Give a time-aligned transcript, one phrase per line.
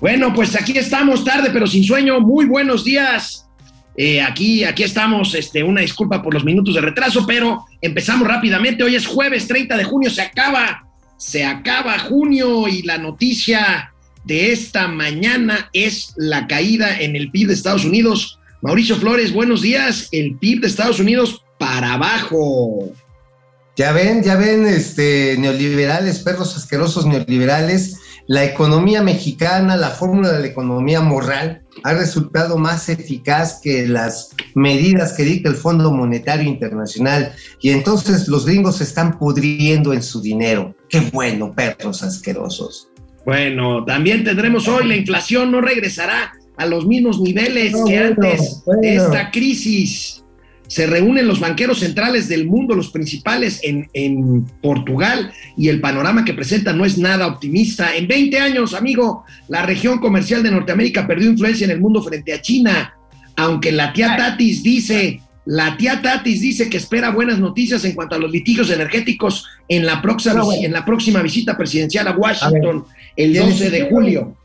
[0.00, 2.20] Bueno, pues aquí estamos tarde, pero sin sueño.
[2.20, 3.46] Muy buenos días.
[3.96, 5.34] Eh, aquí, aquí estamos.
[5.34, 8.82] Este, una disculpa por los minutos de retraso, pero empezamos rápidamente.
[8.82, 10.10] Hoy es jueves 30 de junio.
[10.10, 10.86] Se acaba,
[11.16, 13.92] se acaba junio y la noticia
[14.24, 18.38] de esta mañana es la caída en el PIB de Estados Unidos.
[18.62, 20.08] Mauricio Flores, buenos días.
[20.10, 22.92] El PIB de Estados Unidos para abajo.
[23.76, 30.40] Ya ven, ya ven, este, neoliberales, perros asquerosos neoliberales la economía mexicana, la fórmula de
[30.40, 36.48] la economía moral, ha resultado más eficaz que las medidas que dicta el Fondo Monetario
[36.48, 37.32] Internacional.
[37.60, 40.74] Y entonces los gringos se están pudriendo en su dinero.
[40.88, 42.88] Qué bueno, perros asquerosos.
[43.26, 48.96] Bueno, también tendremos hoy la inflación, no regresará a los mismos niveles que antes de
[48.96, 50.23] esta crisis
[50.66, 56.24] se reúnen los banqueros centrales del mundo, los principales en, en, Portugal, y el panorama
[56.24, 57.94] que presenta no es nada optimista.
[57.94, 62.32] En 20 años, amigo, la región comercial de Norteamérica perdió influencia en el mundo frente
[62.32, 62.94] a China,
[63.36, 68.14] aunque la tía Tatis dice, la tía Tatis dice que espera buenas noticias en cuanto
[68.14, 72.84] a los litigios energéticos en la próxima, en la próxima visita presidencial a Washington
[73.16, 74.36] el 12 de julio.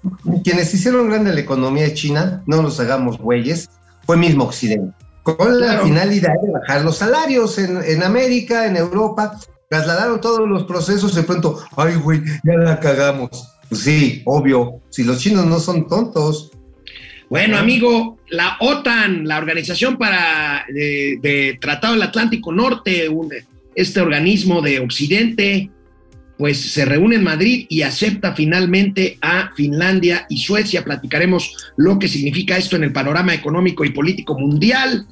[0.44, 3.70] Quienes hicieron grande la economía de China, no nos hagamos güeyes,
[4.06, 9.40] fue mismo Occidente con la finalidad de bajar los salarios en, América, en Europa.
[9.70, 13.56] Trasladaron todos los procesos de pronto, ay, güey, ya la cagamos.
[13.70, 16.52] Pues sí, obvio, si los chinos no son tontos.
[17.30, 23.08] Bueno, amigo, la OTAN, la Organización para de, Tratado del Atlántico Norte,
[23.76, 25.70] este organismo de Occidente,
[26.40, 30.86] pues se reúne en Madrid y acepta finalmente a Finlandia y Suecia.
[30.86, 35.06] Platicaremos lo que significa esto en el panorama económico y político mundial.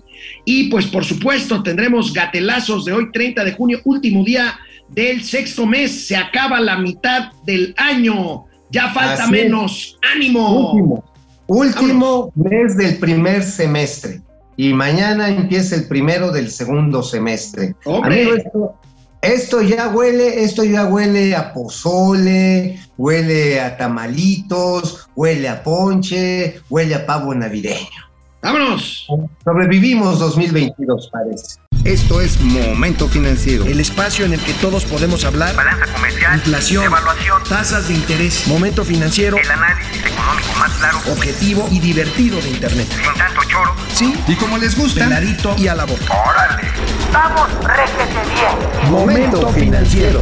[0.45, 5.65] Y pues por supuesto tendremos gatelazos de hoy 30 de junio, último día del sexto
[5.65, 6.07] mes.
[6.07, 8.45] Se acaba la mitad del año.
[8.71, 9.99] Ya falta menos.
[10.15, 10.71] Ánimo.
[10.71, 11.03] Último,
[11.47, 14.21] último mes del primer semestre.
[14.55, 17.75] Y mañana empieza el primero del segundo semestre.
[18.09, 18.79] esto,
[19.21, 26.95] esto ya huele, esto ya huele a pozole, huele a tamalitos, huele a ponche, huele
[26.95, 28.07] a pavo navideño.
[28.41, 29.07] ¡Vámonos!
[29.43, 31.66] Sobrevivimos 2022, parece.
[31.87, 33.65] Esto es Momento Financiero.
[33.65, 35.55] El espacio en el que todos podemos hablar.
[35.55, 36.35] Balanza comercial.
[36.35, 36.83] Inflación.
[36.83, 37.41] Evaluación.
[37.45, 38.45] Tasas de interés.
[38.45, 39.37] Momento Financiero.
[39.37, 40.99] El análisis económico más claro.
[41.09, 42.87] Objetivo y divertido de Internet.
[42.91, 43.73] Sin tanto choro.
[43.93, 44.13] Sí.
[44.27, 45.05] Y como les gusta.
[45.05, 46.13] Clarito y a la boca.
[46.13, 46.69] ¡Órale!
[47.13, 48.91] ¡Vamos, réjete bien!
[48.91, 50.21] Momento Financiero.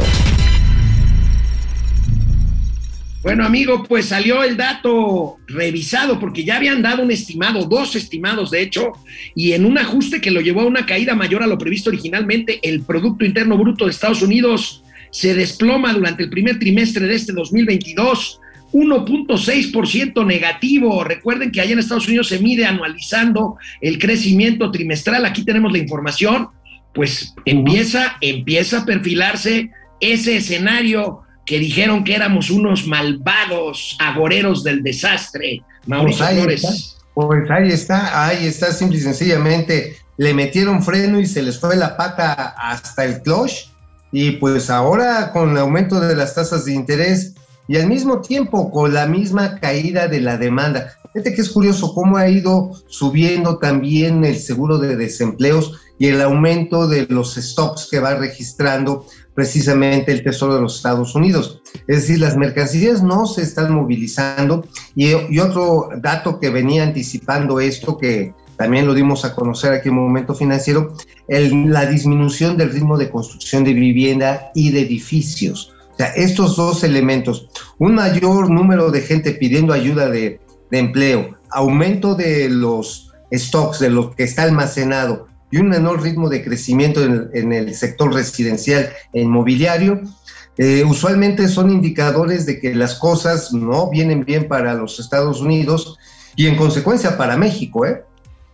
[3.26, 8.52] Bueno, amigo, pues salió el dato revisado porque ya habían dado un estimado, dos estimados
[8.52, 8.92] de hecho,
[9.34, 12.60] y en un ajuste que lo llevó a una caída mayor a lo previsto originalmente,
[12.62, 17.32] el Producto Interno Bruto de Estados Unidos se desploma durante el primer trimestre de este
[17.32, 18.40] 2022.
[18.72, 21.02] 1.6% negativo.
[21.02, 25.24] Recuerden que allá en Estados Unidos se mide anualizando el crecimiento trimestral.
[25.24, 26.50] Aquí tenemos la información.
[26.94, 29.70] Pues empieza, empieza a perfilarse
[30.00, 36.96] ese escenario que dijeron que éramos unos malvados agoreros del desastre, Mauricio pues Flores.
[37.14, 41.76] Pues ahí está, ahí está, simple y sencillamente le metieron freno y se les fue
[41.76, 43.70] la pata hasta el clutch
[44.12, 47.34] y pues ahora con el aumento de las tasas de interés
[47.68, 50.94] y al mismo tiempo con la misma caída de la demanda.
[51.12, 56.20] Fíjate que es curioso cómo ha ido subiendo también el seguro de desempleos y el
[56.20, 61.60] aumento de los stocks que va registrando precisamente el Tesoro de los Estados Unidos.
[61.86, 67.98] Es decir, las mercancías no se están movilizando y, otro dato que venía anticipando esto,
[67.98, 70.94] que también lo dimos a conocer aquí en Momento Financiero,
[71.28, 75.74] la disminución del ritmo de construcción de vivienda y de edificios.
[75.92, 77.48] O sea, estos dos elementos,
[77.78, 80.40] un mayor número de gente pidiendo ayuda de,
[80.70, 86.28] de empleo, aumento de los stocks, de lo que está almacenado, y un menor ritmo
[86.28, 90.00] de crecimiento en, el sector residencial e inmobiliario,
[90.58, 95.98] eh, usualmente son indicadores de que las cosas no vienen bien para los Estados Unidos
[96.34, 97.86] y en consecuencia para México.
[97.86, 98.02] ¿eh?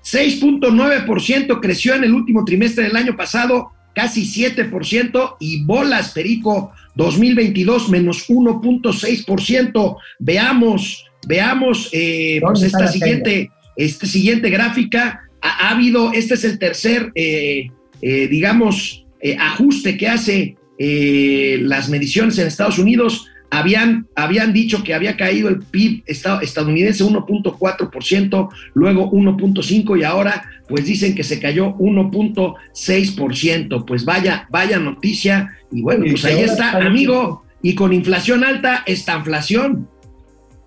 [0.05, 7.89] 6.9% creció en el último trimestre del año pasado, casi 7%, y bolas, Perico, 2022
[7.89, 9.97] menos 1.6%.
[10.19, 17.11] Veamos, veamos eh, pues esta siguiente, esta siguiente gráfica ha, habido, este es el tercer,
[17.15, 23.29] eh, eh, digamos, eh, ajuste que hace las mediciones en Estados Unidos.
[23.51, 30.87] Habían, habían dicho que había caído el PIB estadounidense 1.4%, luego 1.5% y ahora pues
[30.87, 33.85] dicen que se cayó 1.6%.
[33.85, 35.57] Pues vaya, vaya noticia.
[35.71, 37.45] Y bueno, pues ahí está, amigo.
[37.63, 39.89] Y con inflación alta, esta inflación.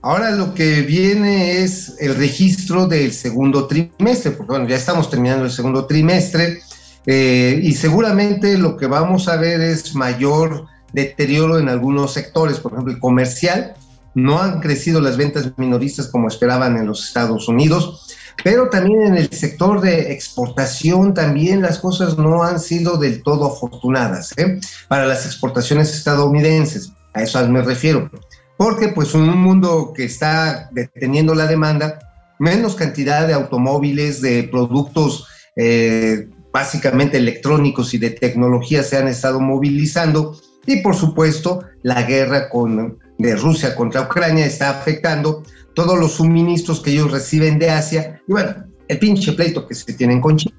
[0.05, 5.45] Ahora lo que viene es el registro del segundo trimestre, porque bueno, ya estamos terminando
[5.45, 6.59] el segundo trimestre
[7.07, 12.73] eh, y seguramente lo que vamos a ver es mayor deterioro en algunos sectores, por
[12.73, 13.73] ejemplo, el comercial.
[14.13, 19.17] No han crecido las ventas minoristas como esperaban en los Estados Unidos, pero también en
[19.17, 24.59] el sector de exportación también las cosas no han sido del todo afortunadas ¿eh?
[24.87, 26.91] para las exportaciones estadounidenses.
[27.15, 28.11] A eso me refiero
[28.57, 31.99] porque pues en un mundo que está deteniendo la demanda,
[32.39, 39.39] menos cantidad de automóviles, de productos eh, básicamente electrónicos y de tecnología se han estado
[39.39, 45.43] movilizando y por supuesto la guerra con, de Rusia contra Ucrania está afectando
[45.73, 48.55] todos los suministros que ellos reciben de Asia y bueno,
[48.87, 50.55] el pinche pleito que se tienen con China.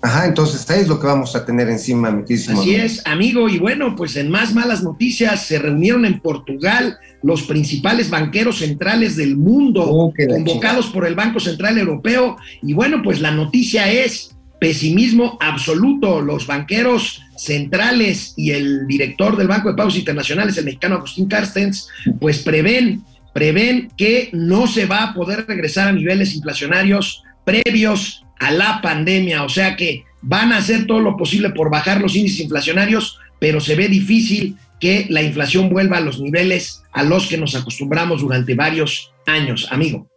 [0.00, 2.60] Ajá, entonces ahí es lo que vamos a tener encima, muchísimo.
[2.60, 7.42] Así es, amigo, y bueno, pues en más malas noticias se reunieron en Portugal los
[7.42, 13.20] principales banqueros centrales del mundo, oh, convocados por el Banco Central Europeo, y bueno, pues
[13.20, 16.20] la noticia es pesimismo absoluto.
[16.20, 21.88] Los banqueros centrales y el director del Banco de Pagos Internacionales, el mexicano Agustín Carstens,
[22.20, 23.02] pues prevén,
[23.32, 29.44] prevén que no se va a poder regresar a niveles inflacionarios previos a la pandemia,
[29.44, 33.60] o sea que van a hacer todo lo posible por bajar los índices inflacionarios, pero
[33.60, 38.20] se ve difícil que la inflación vuelva a los niveles a los que nos acostumbramos
[38.20, 40.08] durante varios años, amigo.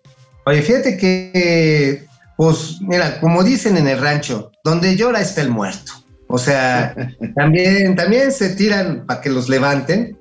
[0.45, 2.05] Oye, fíjate que,
[2.37, 5.93] pues, mira, como dicen en el rancho, donde llora está el muerto.
[6.27, 6.95] O sea,
[7.35, 10.17] también, también se tiran para que los levanten.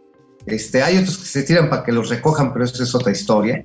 [0.46, 3.64] Este, hay otros que se tiran para que los recojan, pero eso es otra historia.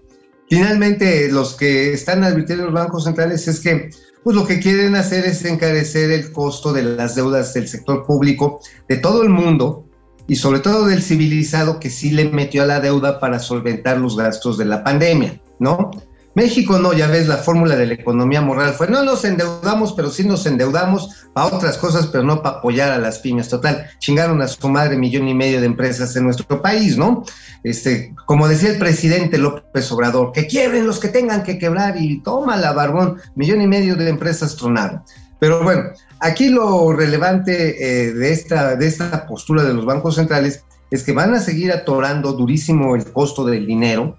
[0.50, 3.90] Finalmente, los que están advirtiendo los bancos centrales es que
[4.26, 8.60] pues lo que quieren hacer es encarecer el costo de las deudas del sector público
[8.90, 9.86] de todo el mundo
[10.28, 14.18] y sobre todo del civilizado que sí le metió a la deuda para solventar los
[14.18, 15.92] gastos de la pandemia, ¿no?
[16.36, 20.10] México no, ya ves, la fórmula de la economía moral fue, no nos endeudamos, pero
[20.10, 23.48] sí nos endeudamos para otras cosas, pero no para apoyar a las pymes.
[23.48, 27.24] Total, chingaron a su madre millón y medio de empresas en nuestro país, ¿no?
[27.64, 32.22] Este, como decía el presidente López Obrador, que quiebren los que tengan que quebrar y
[32.22, 35.04] toma la barbón, millón y medio de empresas tronaron.
[35.40, 35.84] Pero bueno,
[36.20, 41.14] aquí lo relevante eh, de, esta, de esta postura de los bancos centrales es que
[41.14, 44.18] van a seguir atorando durísimo el costo del dinero,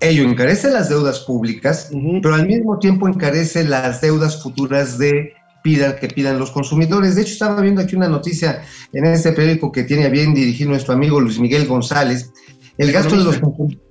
[0.00, 1.90] ello encarece las deudas públicas,
[2.22, 7.14] pero al mismo tiempo encarece las deudas futuras de pidan, que pidan los consumidores.
[7.14, 8.62] De hecho, estaba viendo aquí una noticia
[8.92, 12.32] en este periódico que tiene a bien dirigir nuestro amigo Luis Miguel González.
[12.78, 13.40] El gasto de los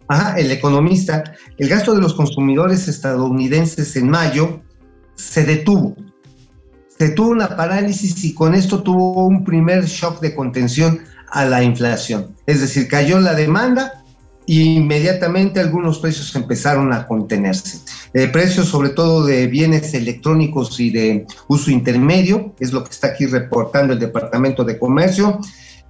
[0.08, 1.24] ajá, el economista,
[1.58, 4.62] el gasto de los consumidores estadounidenses en mayo
[5.16, 5.96] se detuvo.
[6.98, 11.02] Se tuvo una parálisis y con esto tuvo un primer shock de contención
[11.32, 12.36] a la inflación.
[12.48, 13.99] Es decir, cayó la demanda
[14.50, 17.82] y inmediatamente algunos precios empezaron a contenerse.
[18.16, 23.10] Eh, precios sobre todo de bienes electrónicos y de uso intermedio, es lo que está
[23.10, 25.40] aquí reportando el Departamento de Comercio,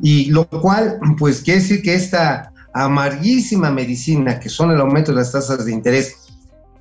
[0.01, 5.19] y lo cual pues quiere decir que esta amarguísima medicina que son el aumento de
[5.19, 6.17] las tasas de interés,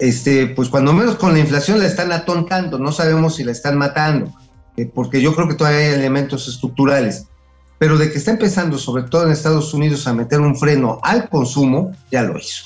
[0.01, 3.79] este, pues cuando menos con la inflación la están atontando, no sabemos si la están
[3.79, 4.35] matando,
[4.77, 7.29] eh, porque yo creo que todavía hay elementos estructurales
[7.79, 11.29] pero de que está empezando, sobre todo en Estados Unidos, a meter un freno al
[11.29, 12.65] consumo, ya lo hizo.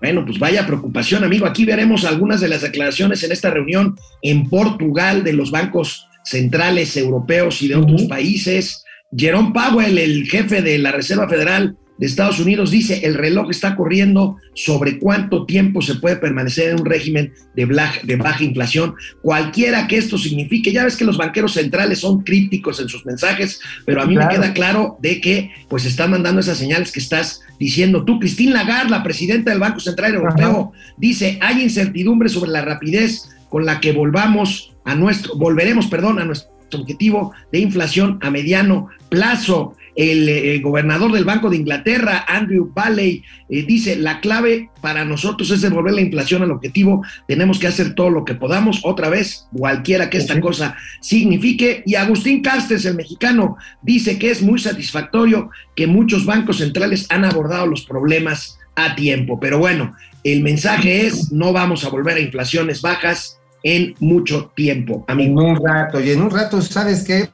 [0.00, 1.46] Bueno, pues vaya preocupación, amigo.
[1.46, 6.96] Aquí veremos algunas de las declaraciones en esta reunión en Portugal de los bancos centrales
[6.96, 8.84] europeos y de otros países.
[9.16, 13.76] Jerome Powell, el jefe de la Reserva Federal, de Estados Unidos dice el reloj está
[13.76, 17.64] corriendo sobre cuánto tiempo se puede permanecer en un régimen de,
[18.02, 20.72] de baja inflación, cualquiera que esto signifique.
[20.72, 24.26] Ya ves que los banqueros centrales son crípticos en sus mensajes, pero a mí me
[24.26, 28.18] queda claro de que pues están mandando esas señales que estás diciendo tú.
[28.18, 33.64] Christine Lagarde, la presidenta del Banco Central Europeo, dice hay incertidumbre sobre la rapidez con
[33.64, 39.76] la que volvamos a nuestro, volveremos, perdón, a nuestro objetivo de inflación a mediano plazo.
[39.94, 45.50] El, eh, gobernador del Banco de Inglaterra, Andrew Bailey, eh, dice, la clave para nosotros
[45.50, 49.46] es devolver la inflación al objetivo, tenemos que hacer todo lo que podamos, otra vez,
[49.56, 51.82] cualquiera que esta cosa signifique.
[51.86, 57.24] Y Agustín Castes, el mexicano, dice que es muy satisfactorio que muchos bancos centrales han
[57.24, 59.38] abordado los problemas a tiempo.
[59.38, 59.94] Pero bueno,
[60.24, 65.40] el mensaje es, no vamos a volver a inflaciones bajas, en mucho tiempo, amigo.
[65.40, 67.28] En un rato, y en un rato, ¿sabes qué?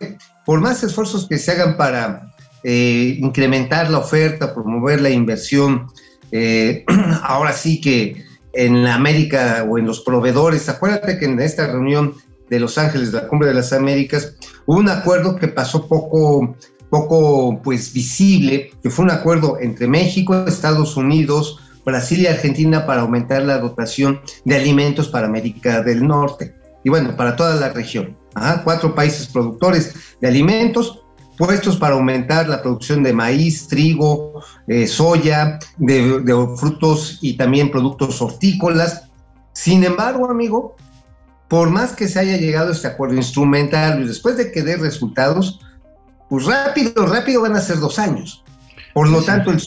[0.45, 2.35] Por más esfuerzos que se hagan para
[2.65, 5.87] eh, incrementar la oferta, promover la inversión,
[6.33, 6.85] eh,
[7.23, 12.15] ahora sí que en América o en los proveedores, acuérdate que en esta reunión
[12.51, 14.35] de Los Ángeles, la Cumbre de las Américas,
[14.67, 16.57] hubo un acuerdo que pasó poco,
[16.91, 23.03] poco pues visible, que fue un acuerdo entre México, Estados Unidos, Brasil y Argentina para
[23.03, 28.17] aumentar la dotación de alimentos para América del Norte y bueno, para toda la región.
[28.65, 31.03] cuatro países productores de alimentos
[31.39, 37.71] puestos para aumentar la producción de maíz, trigo, eh, soya, de, de frutos y también
[37.71, 39.05] productos hortícolas.
[39.53, 40.77] Sin embargo, amigo,
[41.49, 44.77] por más que se haya llegado a este acuerdo instrumental y después de que dé
[44.77, 45.61] resultados,
[46.29, 48.45] pues rápido, rápido van a ser dos años.
[48.93, 49.61] Por lo tanto, el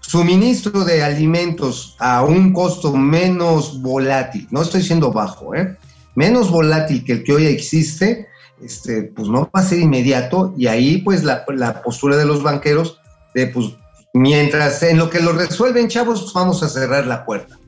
[0.00, 5.76] suministro de alimentos a un costo menos volátil, no estoy diciendo bajo, ¿eh?
[6.14, 8.28] menos volátil que el que hoy existe,
[8.62, 12.42] este, pues no va a ser inmediato y ahí pues la, la postura de los
[12.42, 13.00] banqueros
[13.34, 13.74] de pues
[14.14, 17.58] mientras en lo que lo resuelven chavos, pues vamos a cerrar la puerta.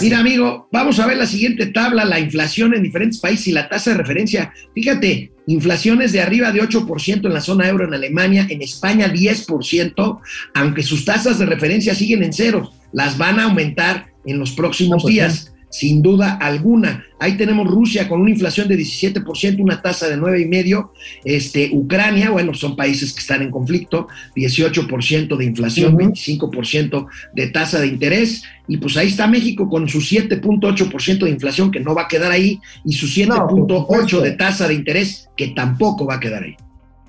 [0.00, 3.68] Mira, amigo, vamos a ver la siguiente tabla, la inflación en diferentes países y la
[3.68, 4.52] tasa de referencia.
[4.74, 10.20] Fíjate, inflaciones de arriba de 8% en la zona euro en Alemania, en España 10%,
[10.54, 15.02] aunque sus tasas de referencia siguen en ceros, las van a aumentar en los próximos
[15.02, 17.04] pues días sin duda alguna.
[17.18, 20.90] Ahí tenemos Rusia con una inflación de 17%, una tasa de 9,5%.
[21.24, 27.80] Este, Ucrania, bueno, son países que están en conflicto, 18% de inflación, 25% de tasa
[27.80, 28.44] de interés.
[28.68, 32.30] Y pues ahí está México con su 7.8% de inflación, que no va a quedar
[32.30, 36.54] ahí, y su 7.8% de tasa de interés, que tampoco va a quedar ahí.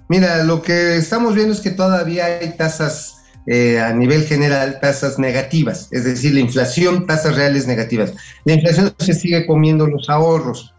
[0.10, 3.15] Mira, lo que estamos viendo es que todavía hay tasas
[3.48, 8.14] eh, a nivel general tasas negativas, es decir, la inflación, tasas reales negativas.
[8.44, 10.74] La inflación se sigue comiendo los ahorros.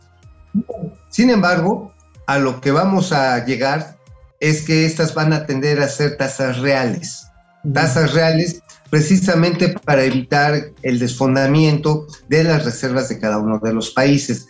[1.11, 1.94] Sin embargo,
[2.26, 3.96] a lo que vamos a llegar
[4.40, 7.26] es que estas van a tender a ser tasas reales.
[7.73, 13.90] Tasas reales precisamente para evitar el desfondamiento de las reservas de cada uno de los
[13.90, 14.46] países.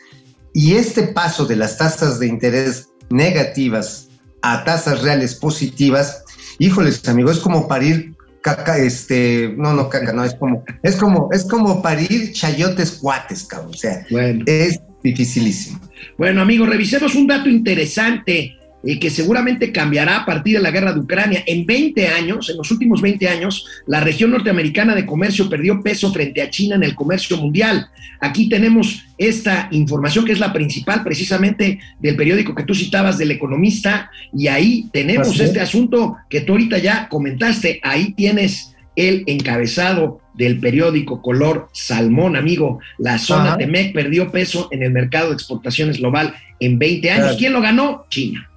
[0.53, 4.09] Y este paso de las tasas de interés negativas
[4.43, 6.25] a tasas reales positivas
[6.59, 11.29] híjoles, amigo, es como parir caca, este, no, no caca, no, es como, es como,
[11.33, 13.73] es como parir chayotes cuates, cabrón.
[13.75, 14.07] O sea,
[14.47, 15.81] es dificilísimo.
[16.17, 20.93] Bueno, amigo, revisemos un dato interesante y que seguramente cambiará a partir de la guerra
[20.93, 21.43] de Ucrania.
[21.47, 26.13] En 20 años, en los últimos 20 años, la región norteamericana de comercio perdió peso
[26.13, 27.89] frente a China en el comercio mundial.
[28.21, 33.31] Aquí tenemos esta información que es la principal precisamente del periódico que tú citabas del
[33.31, 37.81] economista y ahí tenemos este asunto que tú ahorita ya comentaste.
[37.83, 42.81] Ahí tienes el encabezado del periódico color salmón, amigo.
[42.99, 47.37] La zona de MEC perdió peso en el mercado de exportaciones global en 20 años.
[47.39, 48.07] ¿Quién lo ganó?
[48.11, 48.49] China.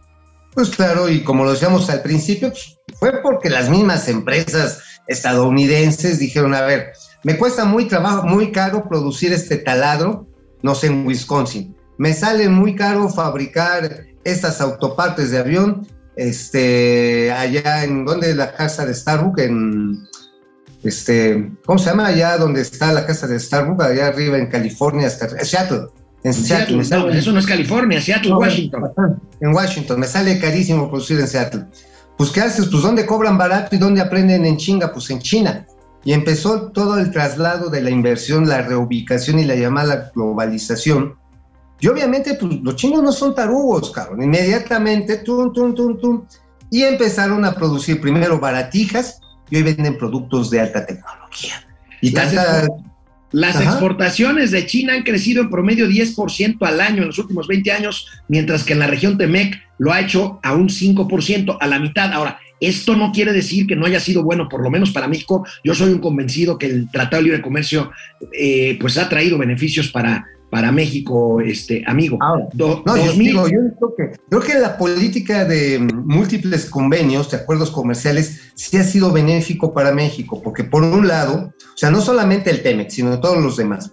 [0.60, 6.20] Pues claro, y como lo decíamos al principio, pues, fue porque las mismas empresas estadounidenses
[6.20, 6.92] dijeron, a ver,
[7.24, 10.28] me cuesta muy trabajo, muy caro producir este taladro,
[10.62, 11.78] no sé, en Wisconsin.
[11.98, 15.88] Me sale muy caro fabricar estas autopartes de avión,
[16.18, 19.98] este, allá en donde la casa de Starbucks, en,
[20.84, 22.08] este, ¿cómo se llama?
[22.08, 25.88] Allá donde está la casa de Starbucks, allá arriba en California, hasta Seattle.
[26.24, 26.82] En Seattle.
[26.82, 28.92] eso no es California, Seattle, Washington.
[29.40, 31.66] En Washington, me sale carísimo producir en Seattle.
[32.18, 32.68] Pues, ¿qué haces?
[32.68, 34.92] Pues, ¿dónde cobran barato y dónde aprenden en chinga?
[34.92, 35.66] Pues en China.
[36.04, 41.16] Y empezó todo el traslado de la inversión, la reubicación y la llamada globalización.
[41.80, 44.22] Y obviamente, pues los chinos no son tarugos, cabrón.
[44.22, 46.26] Inmediatamente, tum, tum, tum, tum.
[46.70, 51.66] Y empezaron a producir primero baratijas y hoy venden productos de alta tecnología.
[52.02, 52.68] Y tanta,
[53.32, 57.72] las exportaciones de China han crecido en promedio 10% al año en los últimos 20
[57.72, 61.80] años, mientras que en la región Temec lo ha hecho a un 5%, a la
[61.80, 62.12] mitad.
[62.12, 65.46] Ahora, esto no quiere decir que no haya sido bueno, por lo menos para México.
[65.64, 67.92] Yo soy un convencido que el Tratado de Libre Comercio
[68.34, 72.18] eh, pues ha traído beneficios para, para México, este amigo.
[72.54, 77.72] no, yo, digo, yo creo que, creo que la política de múltiples convenios, de acuerdos
[77.72, 82.50] comerciales, sí ha sido benéfico para México, porque por un lado, o sea, no solamente
[82.50, 83.92] el TEMEX, sino todos los demás,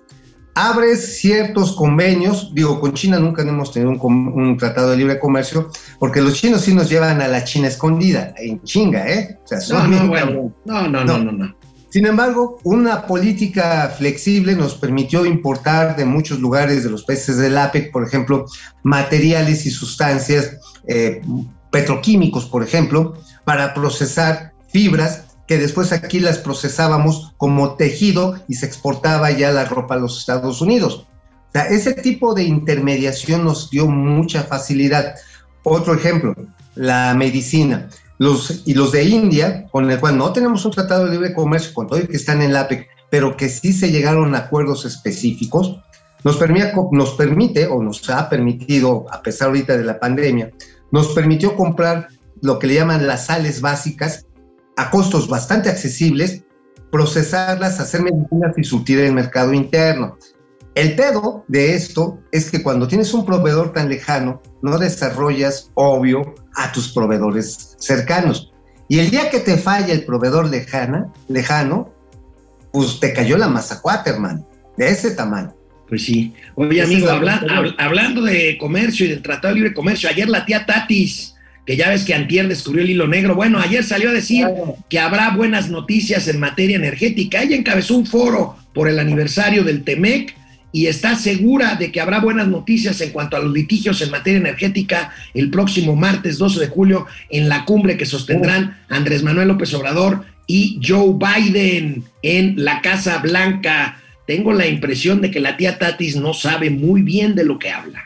[0.54, 6.22] abres ciertos convenios, digo, con China nunca hemos tenido un, tratado de libre comercio, porque
[6.22, 9.38] los chinos sí nos llevan a la China escondida, en chinga, ¿eh?
[9.44, 11.56] O sea, son no, no, no, no, no, no.
[11.88, 17.56] Sin embargo, una política flexible nos permitió importar de muchos lugares de los países del
[17.56, 18.46] APEC, por ejemplo,
[18.82, 21.22] materiales y sustancias eh,
[21.70, 23.14] petroquímicos, por ejemplo,
[23.44, 29.64] para procesar fibras que después aquí las procesábamos como tejido y se exportaba ya la
[29.64, 31.06] ropa a los Estados Unidos.
[31.54, 35.14] Ese tipo de intermediación nos dio mucha facilidad.
[35.62, 36.34] Otro ejemplo,
[36.74, 41.12] la medicina los, y los de India, con el cual no tenemos un tratado de
[41.12, 44.34] libre comercio, con todo el que están en la APEC, pero que sí se llegaron
[44.34, 45.80] a acuerdos específicos,
[46.24, 50.50] nos permite, nos permite o nos ha permitido, a pesar ahorita de la pandemia,
[50.90, 52.08] nos permitió comprar
[52.42, 54.26] lo que le llaman las sales básicas
[54.76, 56.42] a costos bastante accesibles
[56.90, 60.16] procesarlas, hacer medicinas y surtir el mercado interno.
[60.76, 66.34] El pedo de esto es que cuando tienes un proveedor tan lejano, no desarrollas, obvio,
[66.54, 68.52] a tus proveedores cercanos.
[68.88, 71.92] Y el día que te falla el proveedor lejana, lejano,
[72.72, 75.54] pues te cayó la mazacuata, hermano, de ese tamaño.
[75.88, 76.34] Pues sí.
[76.56, 80.44] Oye, amigo, habla- hab- hablando de comercio y del Tratado de Libre Comercio, ayer la
[80.44, 84.12] tía Tatis, que ya ves que Antier descubrió el hilo negro, bueno, ayer salió a
[84.12, 84.46] decir
[84.90, 87.42] que habrá buenas noticias en materia energética.
[87.42, 90.36] Ella encabezó un foro por el aniversario del TEMEC
[90.76, 94.40] y está segura de que habrá buenas noticias en cuanto a los litigios en materia
[94.40, 99.72] energética el próximo martes 12 de julio en la cumbre que sostendrán Andrés Manuel López
[99.72, 104.02] Obrador y Joe Biden en la Casa Blanca.
[104.26, 107.70] Tengo la impresión de que la tía Tatis no sabe muy bien de lo que
[107.70, 108.04] habla.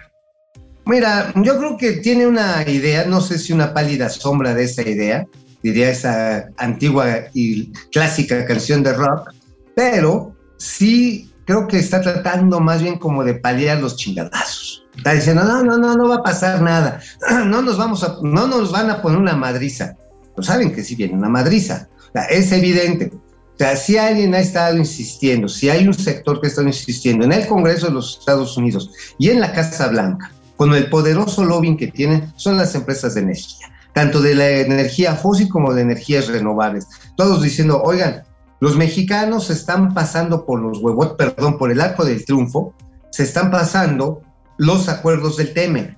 [0.86, 4.88] Mira, yo creo que tiene una idea, no sé si una pálida sombra de esa
[4.88, 5.26] idea,
[5.64, 9.28] diría esa antigua y clásica canción de rock,
[9.74, 14.86] pero sí creo que está tratando más bien como de paliar los chingadazos.
[14.96, 17.00] Está diciendo, no, no, no, no va a pasar nada,
[17.46, 19.96] no nos vamos a, no nos van a poner una madriza.
[20.36, 23.10] Pero saben que sí viene una madriza, O sea, es evidente.
[23.12, 27.24] O sea, si alguien ha estado insistiendo, si hay un sector que ha estado insistiendo
[27.24, 31.44] en el Congreso de los Estados Unidos y en la Casa Blanca, con el poderoso
[31.44, 35.82] lobbying que tienen, son las empresas de energía, tanto de la energía fósil como de
[35.82, 36.86] energías renovables.
[37.16, 38.22] Todos diciendo, oigan,
[38.60, 42.74] los mexicanos se están pasando por los huevos, perdón, por el arco del triunfo,
[43.10, 44.22] se están pasando
[44.58, 45.96] los acuerdos del TEMEC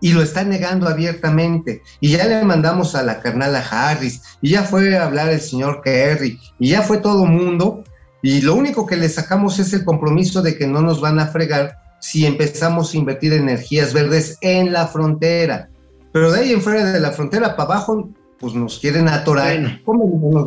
[0.00, 1.82] y lo están negando abiertamente.
[2.00, 5.80] Y ya le mandamos a la carnala Harris, y ya fue a hablar el señor
[5.82, 7.82] Kerry, y ya fue todo mundo,
[8.22, 11.28] y lo único que le sacamos es el compromiso de que no nos van a
[11.28, 15.70] fregar si empezamos a invertir en energías verdes en la frontera.
[16.12, 19.58] Pero de ahí en fuera de la frontera para abajo, pues nos quieren atorar.
[19.58, 19.78] Bueno.
[19.84, 20.46] ¿Cómo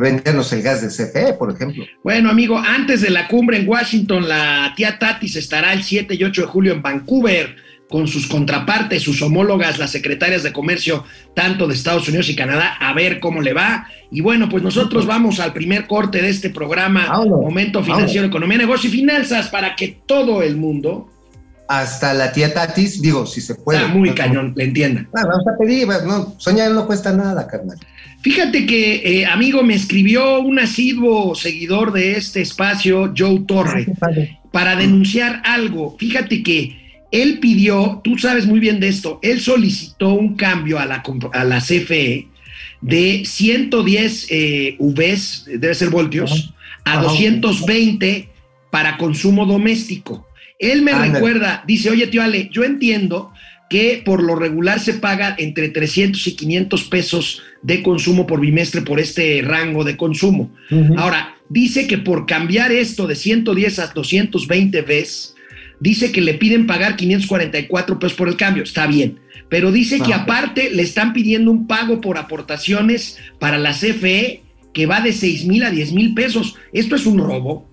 [0.00, 1.84] vendernos el gas de CFE, por ejemplo?
[2.02, 6.24] Bueno, amigo, antes de la cumbre en Washington, la tía Tatis estará el 7 y
[6.24, 7.56] 8 de julio en Vancouver
[7.88, 12.76] con sus contrapartes, sus homólogas, las secretarias de comercio, tanto de Estados Unidos y Canadá,
[12.80, 13.86] a ver cómo le va.
[14.10, 18.88] Y bueno, pues nosotros vamos al primer corte de este programa, Momento Financiero, Economía, Negocio
[18.88, 21.08] y Finanzas, para que todo el mundo,
[21.68, 23.80] Hasta la tía Tatis, digo, si se puede.
[23.80, 25.02] está muy No, cañón, le entienda.
[25.02, 27.78] no, vamos a pedir, no, soñar no cuesta nada, carnal.
[28.22, 33.86] Fíjate que, eh, amigo, me escribió un asiduo seguidor de este espacio, Joe Torre.
[34.52, 35.96] para denunciar algo.
[35.98, 40.86] Fíjate que él pidió, tú sabes muy bien de esto, él solicitó un cambio a
[40.86, 41.02] la,
[41.32, 42.28] a la CFE
[42.80, 47.02] de 110 eh, Vs, debe ser voltios, a Ajá.
[47.02, 48.28] 220
[48.70, 50.26] para consumo doméstico.
[50.58, 53.32] Él me recuerda, dice, oye tío Ale, yo entiendo
[53.68, 58.82] que por lo regular se paga entre 300 y 500 pesos de consumo por bimestre
[58.82, 60.50] por este rango de consumo.
[60.96, 65.34] Ahora, dice que por cambiar esto de 110 a 220 veces,
[65.80, 68.62] dice que le piden pagar 544 pesos por el cambio.
[68.62, 69.18] Está bien.
[69.48, 70.22] Pero dice que Ah.
[70.22, 74.42] aparte le están pidiendo un pago por aportaciones para la CFE
[74.72, 76.54] que va de 6 mil a 10 mil pesos.
[76.72, 77.68] Esto es un robo.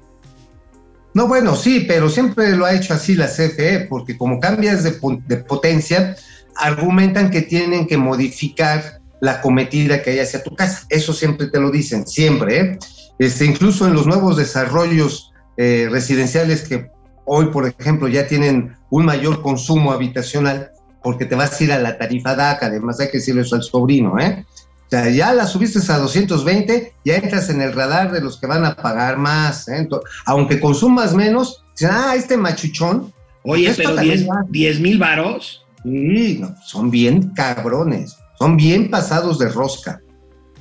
[1.14, 4.92] No, bueno, sí, pero siempre lo ha hecho así la CFE, porque como cambias de,
[4.92, 6.16] po- de potencia,
[6.56, 10.86] argumentan que tienen que modificar la cometida que hay hacia tu casa.
[10.90, 12.60] Eso siempre te lo dicen, siempre.
[12.60, 12.80] ¿eh?
[13.20, 16.88] Este, incluso en los nuevos desarrollos eh, residenciales que
[17.26, 20.72] hoy, por ejemplo, ya tienen un mayor consumo habitacional,
[21.04, 23.64] porque te vas a ir a la tarifa DACA, además hay que decirle eso al
[23.64, 24.46] sobrino, ¿eh?
[24.88, 28.46] O sea, ya la subiste a 220, ya entras en el radar de los que
[28.48, 29.88] van a pagar más, ¿eh?
[29.88, 33.12] Ento- aunque consumas menos, dicen, ah, este machuchón,
[33.44, 34.46] Oye, pero también 10 va.
[34.50, 35.66] 10 mil varos.
[35.84, 40.00] sí, no, son bien cabrones, son bien pasados de rosca.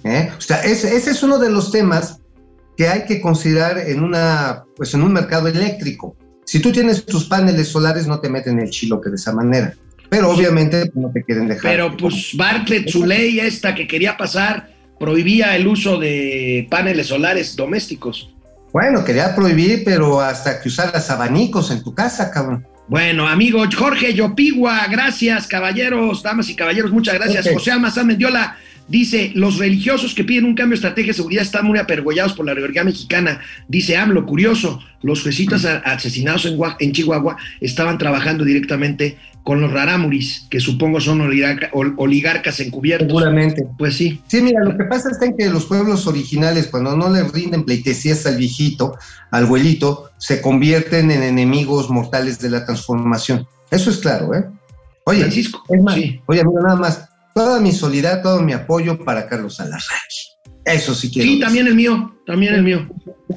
[0.05, 0.31] ¿eh?
[0.37, 2.19] O sea, ese, ese es uno de los temas
[2.77, 6.17] que hay que considerar en, una, pues en un mercado eléctrico.
[6.45, 9.75] Si tú tienes tus paneles solares, no te meten el chiloque de esa manera.
[10.13, 11.73] Pero obviamente no te quieren dejar.
[11.73, 14.69] Pero pues Bartlett, su ley esta que quería pasar,
[15.01, 18.29] prohibía el uso de paneles solares domésticos.
[18.75, 22.67] Bueno, quería prohibir, pero hasta que usaras abanicos en tu casa, cabrón.
[22.89, 27.49] Bueno, amigo Jorge Yopigua, gracias, caballeros, damas y caballeros, muchas gracias.
[27.51, 31.65] José Almazán Mendiola dice: Los religiosos que piden un cambio de estrategia de seguridad están
[31.65, 33.41] muy apergollados por la reorganía mexicana.
[33.67, 40.47] Dice AMLO, curioso, los jesuitas asesinados en, en Chihuahua estaban trabajando directamente con los rarámuris,
[40.51, 43.09] que supongo son oligarca- ol- oligarcas encubiertos.
[43.09, 43.67] Seguramente.
[43.77, 44.21] Pues sí.
[44.29, 47.25] Sí, mira, lo que pasa es que en que los pueblos originales, cuando no le
[47.25, 48.97] rinden pleitesías al viejito,
[49.31, 53.47] al abuelito, se convierten en enemigos mortales de la transformación.
[53.71, 54.45] Eso es claro, ¿eh?
[55.05, 56.21] Oye, Francisco, es más, sí.
[56.27, 59.89] oye, mira, nada más, toda mi solidaridad, todo mi apoyo para Carlos Alarraqui.
[60.65, 61.25] Eso sí quiero.
[61.25, 61.45] Sí, decir.
[61.45, 62.89] también el mío, también el mío.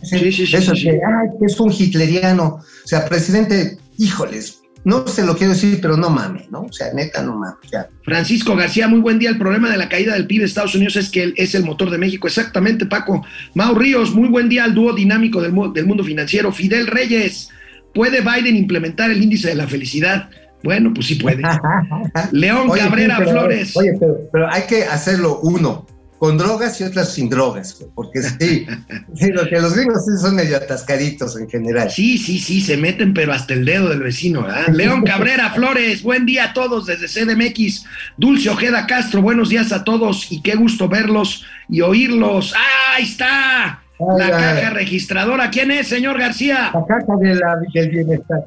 [0.04, 0.98] Sí, Sí, sí, sí, Eso sí, que, sí.
[1.04, 2.46] ay, que es un hitleriano.
[2.60, 6.62] O sea, presidente, híjoles, no se lo quiero decir, pero no mames, ¿no?
[6.62, 7.58] O sea, neta, no mames.
[7.66, 9.30] O sea, Francisco García, muy buen día.
[9.32, 11.64] El problema de la caída del PIB de Estados Unidos es que él es el
[11.66, 12.28] motor de México.
[12.28, 13.26] Exactamente, Paco.
[13.56, 16.52] Mau Ríos, muy buen día al dúo dinámico del, del mundo financiero.
[16.52, 17.50] Fidel Reyes,
[17.94, 20.30] ¿puede Biden implementar el índice de la felicidad?
[20.64, 21.42] Bueno, pues sí puede.
[22.32, 23.78] León Oye, Cabrera sí, pero- Flores.
[23.78, 25.86] Oye, pero, pero hay que hacerlo uno,
[26.18, 28.66] con drogas y otras sin drogas, porque sí,
[29.16, 31.92] sí, lo que los gringos sí son medio atascaditos en general.
[31.92, 34.68] Sí, sí, sí, se meten, pero hasta el dedo del vecino, ¿verdad?
[34.70, 37.86] León Cabrera Flores, buen día a todos desde CDMX.
[38.18, 42.54] Dulce Ojeda Castro, buenos días a todos y qué gusto verlos y oírlos.
[42.56, 43.82] ¡Ah, ahí está!
[44.18, 45.50] La caja registradora.
[45.50, 46.72] ¿Quién es, señor García?
[46.74, 48.46] La caja de la- del bienestar.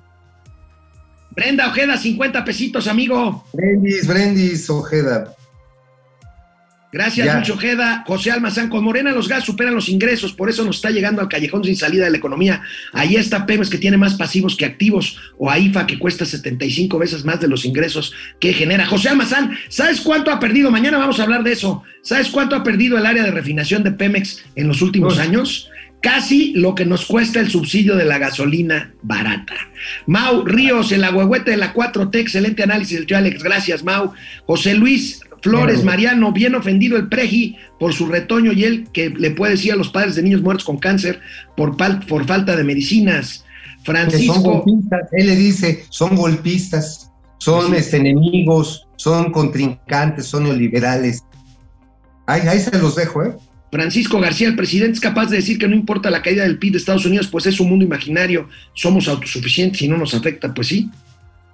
[1.30, 3.44] Brenda Ojeda, 50 pesitos, amigo.
[3.52, 5.32] Brendis, Brendis, Ojeda.
[6.90, 7.36] Gracias, Ya.
[7.36, 8.02] Dulce Ojeda.
[8.06, 11.28] José Almazán, con Morena los gas superan los ingresos, por eso nos está llegando al
[11.28, 12.62] callejón sin salida de la economía.
[12.92, 17.24] Ahí está Pemex que tiene más pasivos que activos, o AIFA que cuesta 75 veces
[17.24, 18.86] más de los ingresos que genera.
[18.86, 20.70] José Almazán, ¿sabes cuánto ha perdido?
[20.70, 21.82] Mañana vamos a hablar de eso.
[22.02, 25.22] ¿Sabes cuánto ha perdido el área de refinación de Pemex en los últimos Uy.
[25.22, 25.70] años?
[26.00, 29.54] Casi lo que nos cuesta el subsidio de la gasolina barata.
[30.06, 34.12] Mau Ríos, el agüehuete de la 4T, excelente análisis del tío Alex, gracias Mau.
[34.46, 35.84] José Luis Flores.
[35.84, 39.76] Mariano, bien ofendido el Preji por su retoño y él que le puede decir a
[39.76, 41.20] los padres de niños muertos con cáncer
[41.56, 43.44] por, pal- por falta de medicinas.
[43.84, 47.76] Que son Francisco, golpistas, él le dice, son golpistas, son Sí.
[47.76, 51.22] este, enemigos, son contrincantes, son neoliberales.
[52.26, 53.32] Ahí, ahí se los dejo, ¿eh?
[53.70, 56.72] Francisco García, el presidente es capaz de decir que no importa la caída del PIB
[56.72, 60.68] de Estados Unidos, pues es un mundo imaginario, somos autosuficientes y no nos afecta, pues
[60.68, 60.90] sí.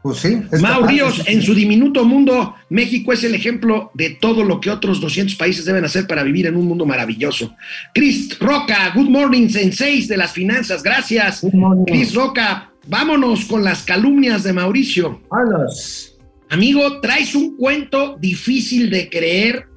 [0.05, 0.37] Pues sí.
[0.61, 4.69] Mau capaz Ríos, en su diminuto mundo, México es el ejemplo de todo lo que
[4.69, 7.57] otros 200 países deben hacer para vivir en un mundo maravilloso.
[7.95, 11.41] Chris Roca, good morning, senseis de las finanzas, gracias.
[11.87, 15.23] Chris Roca, vámonos con las calumnias de Mauricio.
[15.31, 16.15] Vámonos.
[16.51, 19.69] Amigo, traes un cuento difícil de creer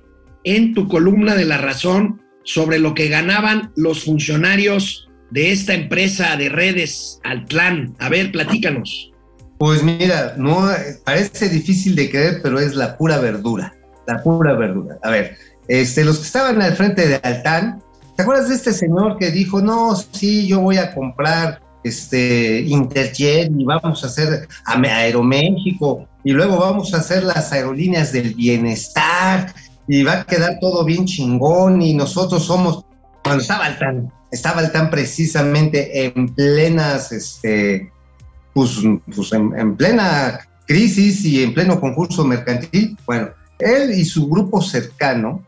[0.44, 6.36] en tu columna de La Razón sobre lo que ganaban los funcionarios de esta empresa
[6.36, 7.96] de redes Altlan.
[8.00, 9.14] A ver, platícanos.
[9.58, 10.70] Pues mira, no
[11.04, 13.74] parece difícil de creer, pero es la pura verdura,
[14.06, 14.98] la pura verdura.
[15.02, 15.36] A ver,
[15.68, 17.82] este, los que estaban al frente de Altán,
[18.16, 23.52] ¿te acuerdas de este señor que dijo, no, sí, yo voy a comprar este Interjet
[23.58, 29.54] y vamos a hacer Aeroméxico y luego vamos a hacer las aerolíneas del bienestar
[29.88, 32.86] y va a quedar todo bien chingón y nosotros somos,
[33.24, 37.90] cuando estaba Altán, estaba Altán precisamente en plenas, este,
[38.58, 38.80] pues,
[39.16, 44.64] pues en, en plena crisis y en pleno concurso mercantil, bueno, él y su grupo
[44.64, 45.46] cercano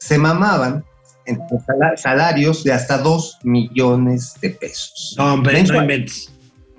[0.00, 0.84] se mamaban
[1.26, 5.14] en sala- salarios de hasta 2 millones de pesos.
[5.16, 5.82] No, hombre, no Mensual.
[5.82, 6.32] inventes.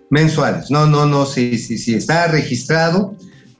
[0.10, 0.69] Mensuales.
[0.69, 3.15] No, no, no, sí, sí, sí, está registrado.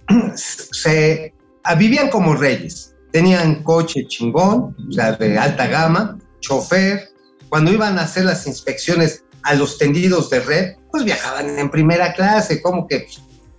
[0.36, 2.96] Se, ah, vivían como reyes.
[3.14, 7.10] Tenían coche chingón, o sea, de alta gama, chofer.
[7.48, 12.14] Cuando iban a hacer las inspecciones a los tendidos de red, pues viajaban en primera
[12.14, 13.08] clase, como que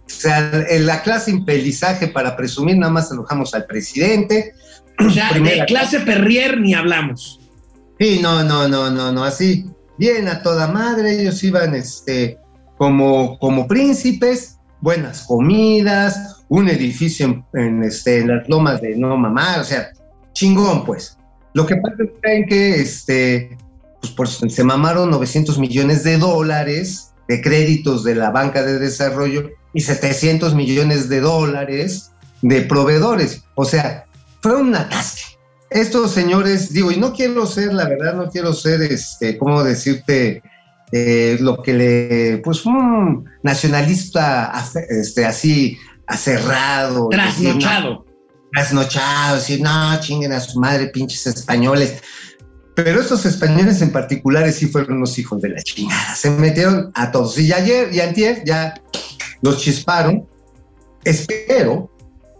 [0.06, 4.54] o sea, en la clase impelizaje para presumir, nada más alojamos al presidente.
[5.06, 7.38] O sea, de Primera clase perrier ni hablamos.
[8.00, 9.66] Sí, no, no, no, no, no, así,
[9.98, 12.38] bien a toda madre, ellos iban este,
[12.76, 19.16] como, como príncipes, buenas comidas, un edificio en, en, este, en las lomas de no
[19.16, 19.90] mamá, o sea,
[20.32, 21.16] chingón pues.
[21.54, 23.56] Lo que pasa es que este,
[24.00, 29.50] pues, por- se mamaron 900 millones de dólares de créditos de la banca de desarrollo
[29.74, 32.12] y 700 millones de dólares
[32.42, 33.44] de proveedores.
[33.54, 34.06] O sea,
[34.40, 35.38] fue un atasque
[35.70, 40.42] estos señores, digo, y no quiero ser, la verdad, no quiero ser, este, ¿cómo decirte?
[40.90, 44.50] Eh, lo que le, pues, un nacionalista
[44.88, 48.06] este, así, decir, no, Trasnochado.
[48.52, 52.00] trasnochado, decir, no, chinguen a su madre, pinches españoles.
[52.84, 56.14] Pero estos españoles en particulares sí fueron unos hijos de la chingada.
[56.14, 57.36] Se metieron a todos.
[57.36, 58.74] Y ayer y antier ya
[59.42, 60.24] los chisparon.
[61.04, 61.90] Espero,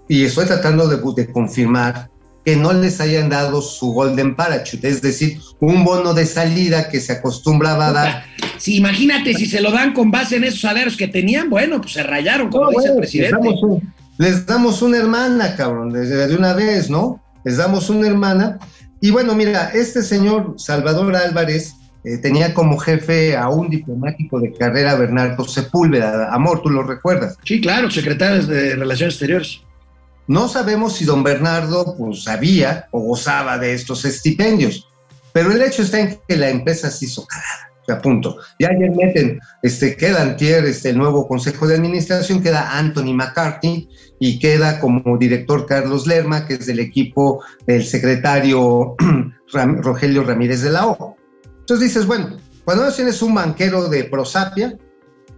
[0.08, 2.08] y estoy tratando de, de confirmar,
[2.44, 7.00] que no les hayan dado su golden parachute, es decir, un bono de salida que
[7.00, 8.24] se acostumbraba a dar.
[8.58, 11.94] Si imagínate si se lo dan con base en esos salarios que tenían, bueno, pues
[11.94, 13.34] se rayaron, como No, dice el bueno, presidente.
[13.36, 17.20] Les damos, un- les damos una hermana, cabrón, de, de una vez, ¿no?
[17.44, 18.58] Les damos una hermana.
[19.00, 24.52] Y bueno, mira, este señor Salvador Álvarez eh, tenía como jefe a un diplomático de
[24.52, 26.32] carrera, Bernardo Sepúlveda.
[26.32, 27.36] Amor, tú lo recuerdas.
[27.44, 29.60] Sí, claro, secretarios de Relaciones Exteriores.
[30.26, 34.88] No sabemos si don Bernardo pues, sabía o gozaba de estos estipendios,
[35.32, 37.67] pero el hecho está en que la empresa se hizo carada.
[37.88, 38.36] O sea, punto.
[38.58, 43.88] Y ayer meten, este, queda antier, este, el nuevo consejo de administración, queda Anthony McCarthy
[44.20, 48.94] y queda como director Carlos Lerma, que es del equipo del secretario
[49.52, 51.16] Rogelio Ramírez de la O.
[51.60, 54.76] Entonces dices, bueno, cuando tienes un banquero de prosapia,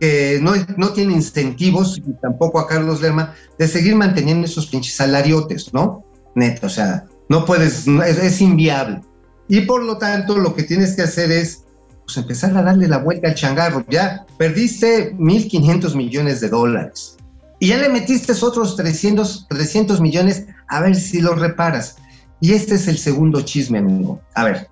[0.00, 4.96] que no, no tiene incentivos, y tampoco a Carlos Lerma, de seguir manteniendo esos pinches
[4.96, 6.04] salariotes, ¿no?
[6.34, 9.02] Neto, o sea, no puedes, es, es, inviable.
[9.46, 11.64] Y por lo tanto, lo que tienes que hacer es
[12.10, 13.84] pues, empezar a darle la vuelta al changarro.
[13.88, 17.16] Ya perdiste 1.500 millones de dólares.
[17.60, 21.96] Y ya le metiste otros 300, 300 millones a ver si los reparas.
[22.40, 24.20] Y este es el segundo chisme, amigo.
[24.34, 24.68] A ver,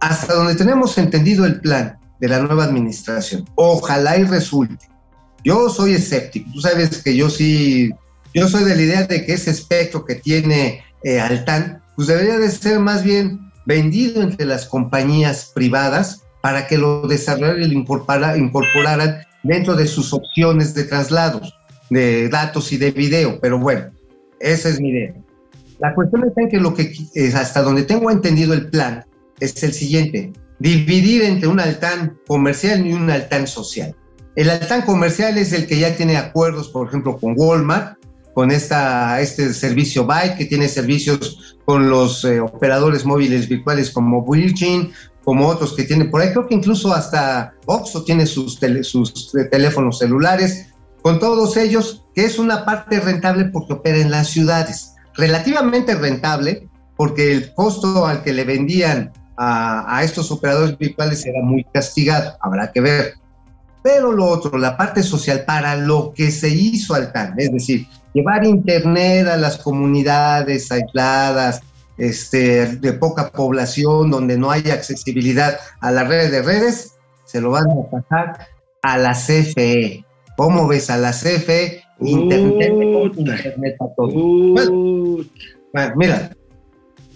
[0.00, 3.44] hasta donde tenemos entendido el plan, de la nueva administración.
[3.56, 4.88] Ojalá y resulte.
[5.44, 6.50] Yo soy escéptico.
[6.52, 7.90] Tú sabes que yo sí,
[8.34, 12.38] yo soy de la idea de que ese espectro que tiene eh, Altán, pues debería
[12.38, 17.72] de ser más bien vendido entre las compañías privadas para que lo desarrollaran y lo
[17.74, 21.58] incorporaran dentro de sus opciones de traslados,
[21.90, 23.40] de datos y de video.
[23.40, 23.90] Pero bueno,
[24.38, 25.12] esa es mi idea.
[25.80, 26.94] La cuestión está en que lo que,
[27.34, 29.04] hasta donde tengo entendido el plan,
[29.40, 33.96] es el siguiente dividir entre un altán comercial y un altán social.
[34.36, 37.98] El altán comercial es el que ya tiene acuerdos, por ejemplo, con Walmart,
[38.34, 44.24] con esta, este servicio Byte, que tiene servicios con los eh, operadores móviles virtuales como
[44.24, 44.92] Virgin,
[45.26, 46.30] como otros que tienen por ahí.
[46.30, 50.68] Creo que incluso hasta Oxxo tiene sus, sus eh, teléfonos celulares.
[51.02, 54.94] Con todos ellos, que es una parte rentable porque opera en las ciudades.
[55.14, 61.64] Relativamente rentable porque el costo al que le vendían a, estos operadores virtuales era muy
[61.74, 63.14] castigado, habrá que ver.
[63.82, 67.86] Pero lo otro, la parte social, para lo que se hizo al CAN, es decir,
[68.14, 71.60] llevar Internet a las comunidades aisladas,
[71.98, 77.50] este, de poca población, donde no hay accesibilidad a la red de redes, se lo
[77.50, 78.48] van a pasar
[78.82, 80.04] a la CFE.
[80.36, 81.82] ¿Cómo ves a la CFE?
[82.00, 82.72] Internet,
[83.16, 84.12] internet a todos.
[84.12, 86.30] bueno, mira,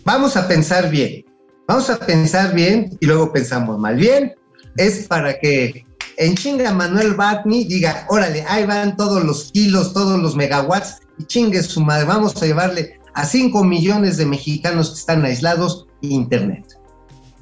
[0.05, 1.25] vamos a pensar bien.
[1.69, 3.97] Vamos a pensar bien y luego pensamos mal.
[3.97, 4.35] Bien
[4.77, 5.85] es para que
[6.16, 11.25] en chinga Manuel Batni diga, órale, ahí van todos los kilos, todos los megawatts y
[11.25, 16.64] chingue su madre, vamos a llevarle a 5 millones de mexicanos que están aislados internet.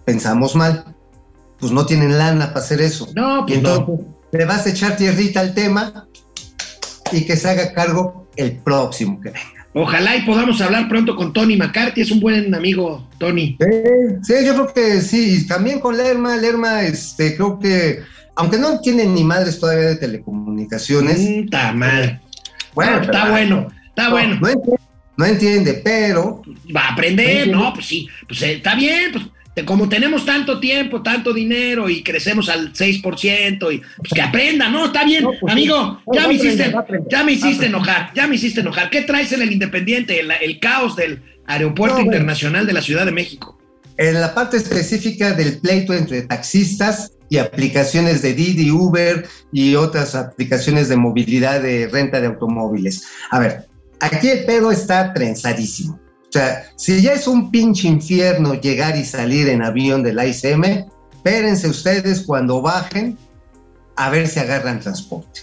[0.05, 0.85] Pensamos mal,
[1.59, 3.09] pues no tienen lana para hacer eso.
[3.15, 6.07] No, pues y entonces le vas a echar tierrita al tema
[7.13, 9.59] y que se haga cargo el próximo que venga.
[9.75, 13.57] Ojalá y podamos hablar pronto con Tony McCarthy, es un buen amigo, Tony.
[14.23, 18.01] Sí, yo creo que sí, y también con Lerma, Lerma, este, creo que,
[18.35, 21.19] aunque no tiene ni madres todavía de telecomunicaciones.
[21.21, 22.21] Está mal.
[22.75, 24.39] Bueno, está bueno, está bueno.
[24.41, 24.78] No
[25.25, 26.43] entiende, pero.
[26.75, 29.25] Va a aprender, no, pues sí, pues eh, está bien, pues
[29.65, 34.87] como tenemos tanto tiempo, tanto dinero y crecemos al 6% y pues que aprenda, ¿no?
[34.87, 36.75] Está bien, pues amigo, ya me hiciste,
[37.11, 38.91] ya me hiciste enojar, ya me hiciste enojar.
[38.91, 43.59] ¿Qué traes en el Independiente, el, caos del Aeropuerto Internacional de la Ciudad de México?
[43.97, 50.15] En la parte específica del pleito entre taxistas y aplicaciones de Didi, Uber y otras
[50.15, 53.05] aplicaciones de movilidad de renta de automóviles.
[53.31, 53.68] A ver,
[54.01, 55.99] aquí el pedo está trenzadísimo.
[56.29, 60.87] O sea, si ya es un pinche infierno llegar y salir en avión del ICM,
[61.13, 63.17] espérense ustedes cuando bajen
[63.97, 65.41] a ver si agarran transporte.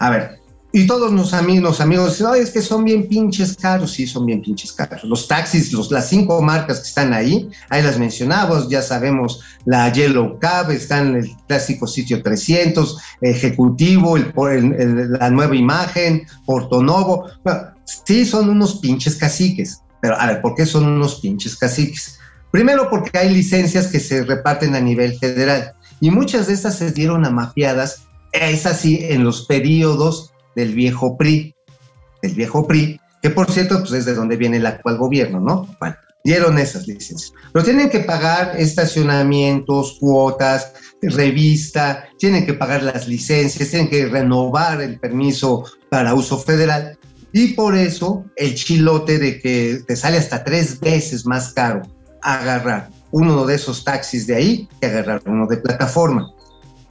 [0.00, 0.40] A ver,
[0.76, 3.92] y todos los amigos, amigos dicen, es que son bien pinches caros.
[3.92, 5.04] Sí, son bien pinches caros.
[5.04, 9.92] Los taxis, los, las cinco marcas que están ahí, ahí las mencionamos, ya sabemos, la
[9.92, 14.32] Yellow Cab, está en el clásico sitio 300, Ejecutivo, el,
[14.76, 17.30] el, la nueva imagen, Portonovo.
[17.44, 19.80] Bueno, sí, son unos pinches caciques.
[20.02, 22.18] Pero a ver, ¿por qué son unos pinches caciques?
[22.50, 26.90] Primero porque hay licencias que se reparten a nivel federal y muchas de estas se
[26.90, 31.54] dieron a mafiadas, es así, en los periodos del viejo PRI,
[32.22, 35.66] del viejo PRI, que por cierto, pues es de donde viene el actual gobierno, ¿no?
[35.80, 37.32] Bueno, dieron esas licencias.
[37.52, 44.80] Pero tienen que pagar estacionamientos, cuotas, revista, tienen que pagar las licencias, tienen que renovar
[44.80, 46.98] el permiso para uso federal.
[47.32, 51.82] Y por eso el chilote de que te sale hasta tres veces más caro
[52.22, 56.32] agarrar uno de esos taxis de ahí que agarrar uno de plataforma.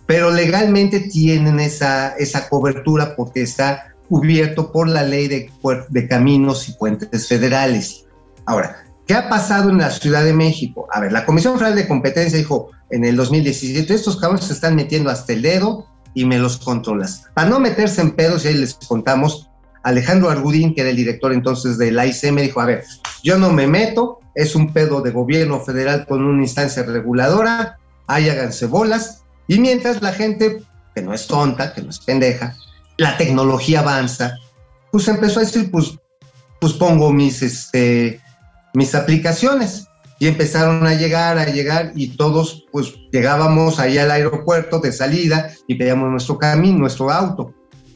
[0.06, 5.50] Pero legalmente tienen esa, esa cobertura porque está cubierto por la ley de,
[5.89, 8.06] de caminos y puentes federales.
[8.46, 10.88] Ahora, ¿qué ha pasado en la Ciudad de México?
[10.92, 14.76] A ver, la Comisión Federal de Competencia dijo en el 2017, estos cabrones se están
[14.76, 17.24] metiendo hasta el dedo y me los controlas.
[17.34, 19.50] Para no meterse en pedos, y ahí les contamos,
[19.84, 22.84] Alejandro Argudín, que era el director entonces del AICM, dijo, a ver,
[23.24, 28.30] yo no me meto, es un pedo de gobierno federal con una instancia reguladora, ahí
[28.30, 30.63] háganse bolas, y mientras la gente,
[30.95, 32.56] que no es tonta, que no es pendeja,
[32.97, 34.38] la tecnología avanza,
[34.91, 35.97] pues empezó a decir, pues,
[36.62, 38.21] pues pongo mis, este,
[38.73, 39.88] mis aplicaciones.
[40.19, 45.51] Y empezaron a llegar, a llegar, y todos pues llegábamos ahí al aeropuerto de salida
[45.67, 47.53] y veíamos nuestro camino, nuestro auto.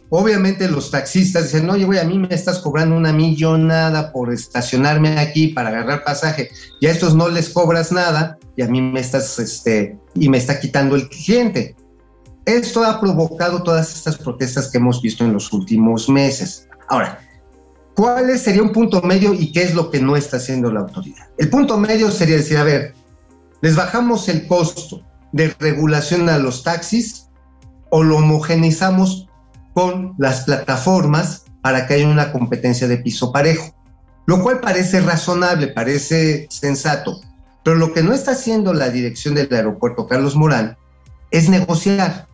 [0.10, 5.20] Obviamente los taxistas dicen, oye, güey, a mí me estás cobrando una millonada por estacionarme
[5.20, 6.50] aquí para agarrar pasaje
[6.82, 10.40] y a estos no les cobras nada y a mí me estás, este, y me
[10.40, 11.76] está quitando el cliente.
[12.46, 16.68] Esto ha provocado todas estas protestas que hemos visto en los últimos meses.
[16.90, 17.20] Ahora,
[17.96, 21.28] ¿cuál sería un punto medio y qué es lo que no está haciendo la autoridad?
[21.38, 22.96] El punto medio sería decir, a ver,
[23.62, 27.28] les bajamos el costo de regulación a los taxis
[27.92, 29.30] o lo homogenizamos
[29.74, 33.76] con las plataformas para que haya una competencia de piso parejo,
[34.26, 37.22] lo cual parece razonable, parece sensato,
[37.64, 40.78] pero lo que no está haciendo la dirección del aeropuerto Carlos Morán
[41.32, 42.28] es negociar.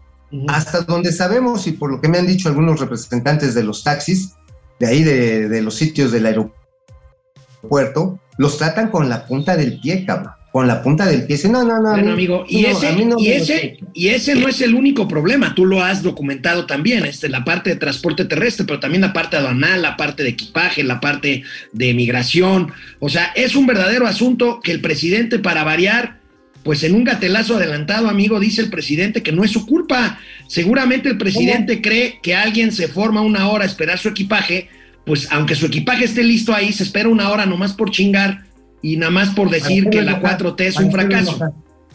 [0.48, 4.34] Hasta donde sabemos y por lo que me han dicho algunos representantes de los taxis,
[4.80, 10.06] de ahí de, de los sitios del aeropuerto, los tratan con la punta del pie,
[10.08, 11.40] cabrón con la punta del pie.
[11.50, 11.90] No, no, no.
[11.90, 15.56] Bueno, amigo, y, ese, y, ese, y ese no es el único problema.
[15.56, 19.36] Tú lo has documentado también, este, la parte de transporte terrestre, pero también la parte
[19.36, 22.72] aduanal, la parte de equipaje, la parte de migración.
[23.00, 26.20] O sea, es un verdadero asunto que el presidente, para variar,
[26.62, 30.20] pues en un gatelazo adelantado, amigo, dice el presidente que no es su culpa.
[30.46, 34.70] Seguramente el presidente cree que alguien se forma una hora a esperar su equipaje,
[35.04, 38.43] pues aunque su equipaje esté listo ahí, se espera una hora nomás por chingar
[38.84, 41.40] y nada más por decir que la 4T es un fracaso.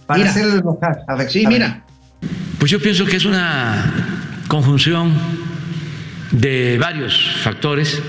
[0.07, 1.03] Para hacerlo enojar.
[1.07, 1.85] A ver, sí, mira.
[2.59, 3.93] Pues yo pienso que es una
[4.49, 5.13] conjunción
[6.31, 8.01] de varios factores.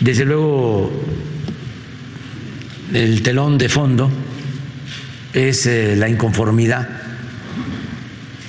[0.00, 0.90] Desde luego,
[2.92, 4.10] el telón de fondo
[5.32, 6.88] es eh, la inconformidad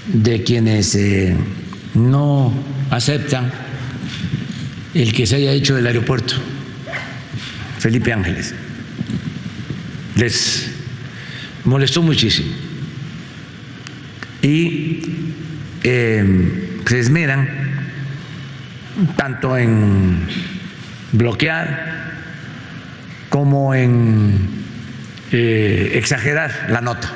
[0.08, 1.38] de quienes eh,
[1.94, 2.52] no
[2.90, 3.52] aceptan
[4.96, 6.38] el que se haya hecho del aeropuerto
[7.80, 8.54] Felipe Ángeles.
[10.16, 10.72] Les
[11.64, 12.54] molestó muchísimo.
[14.42, 15.02] Y
[15.84, 17.50] eh, se esmeran
[19.16, 20.28] tanto en
[21.12, 22.14] bloquear
[23.30, 24.50] como en
[25.32, 27.12] eh, exagerar la nota.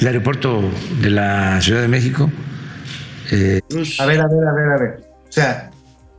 [0.00, 2.30] El aeropuerto de la Ciudad de México.
[3.32, 3.60] Eh,
[3.98, 5.00] a ver, a ver, a ver, a ver.
[5.28, 5.70] O sea,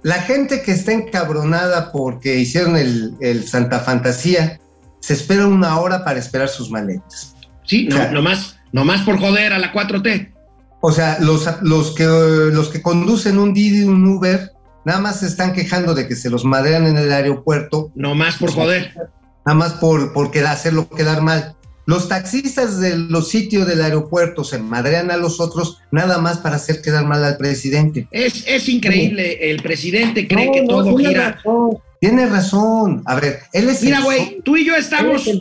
[0.08, 4.58] la gente que está encabronada porque hicieron el, Santa Fantasía
[5.02, 7.36] se espera una hora para esperar sus maletas.
[7.66, 10.32] Sí, no, nomás, nomás por joder a la 4T.
[10.80, 14.54] O sea, los, los, que, los que conducen un Didi, un Uber,
[14.86, 17.92] nada más se están quejando de que se los madrean en el aeropuerto.
[17.94, 18.94] Nomás por joder.
[19.46, 21.57] Nada más por, por hacerlo quedar mal.
[21.88, 26.58] Los taxistas de los sitios del aeropuerto se madrean a los otros nada más para
[26.58, 28.10] hacer quedar mal al presidente.
[28.12, 31.42] Es, es increíble, el presidente cree que todo gira.
[32.02, 33.04] Tiene razón.
[33.06, 33.82] A ver, él es.
[33.82, 35.28] Mira, güey, tú y yo estamos.
[35.28, 35.40] Es,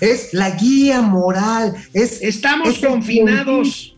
[0.00, 1.74] es la guía moral.
[1.92, 3.94] Es, estamos confinados.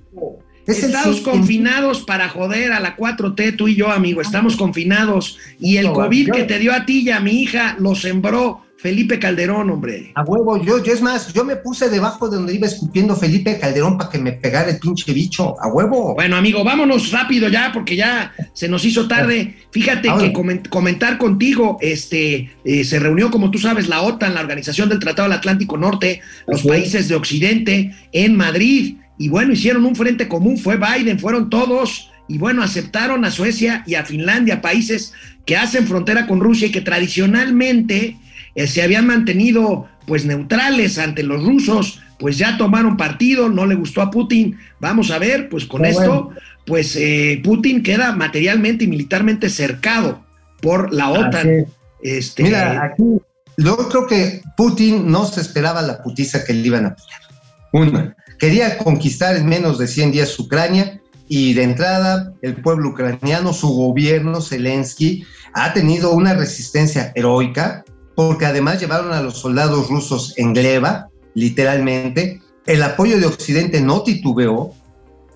[0.67, 4.21] Estamos confinados para joder a la 4T, tú y yo, amigo.
[4.21, 5.39] Estamos confinados.
[5.61, 9.19] Y el COVID que te dio a ti y a mi hija lo sembró Felipe
[9.19, 10.11] Calderón, hombre.
[10.15, 13.59] A huevo, yo, yo es más, yo me puse debajo de donde iba escupiendo Felipe
[13.59, 16.15] Calderón para que me pegara el pinche bicho, a huevo.
[16.15, 19.57] Bueno, amigo, vámonos rápido ya, porque ya se nos hizo tarde.
[19.71, 20.33] Fíjate que
[20.71, 25.29] comentar contigo, este, eh, se reunió, como tú sabes, la OTAN, la Organización del Tratado
[25.29, 30.57] del Atlántico Norte, los países de Occidente, en Madrid, y bueno, hicieron un frente común,
[30.57, 35.13] fue Biden, fueron todos, y bueno, aceptaron a Suecia y a Finlandia, países
[35.45, 38.17] que hacen frontera con Rusia y que tradicionalmente
[38.61, 43.75] eh, se habían mantenido pues neutrales ante los rusos, pues ya tomaron partido, no le
[43.75, 44.59] gustó a Putin.
[44.81, 46.31] Vamos a ver, pues con esto,
[46.67, 50.23] pues eh, Putin queda materialmente y militarmente cercado
[50.61, 51.67] por la OTAN.
[52.03, 53.03] Este, Mira, aquí
[53.57, 57.21] yo creo que Putin no se esperaba la putiza que le iban a apoyar.
[57.73, 63.53] Una, quería conquistar en menos de 100 días Ucrania y de entrada el pueblo ucraniano,
[63.53, 65.25] su gobierno, Zelensky,
[65.55, 67.85] ha tenido una resistencia heroica
[68.27, 72.43] porque además llevaron a los soldados rusos en gleba, literalmente.
[72.67, 74.75] El apoyo de Occidente no titubeó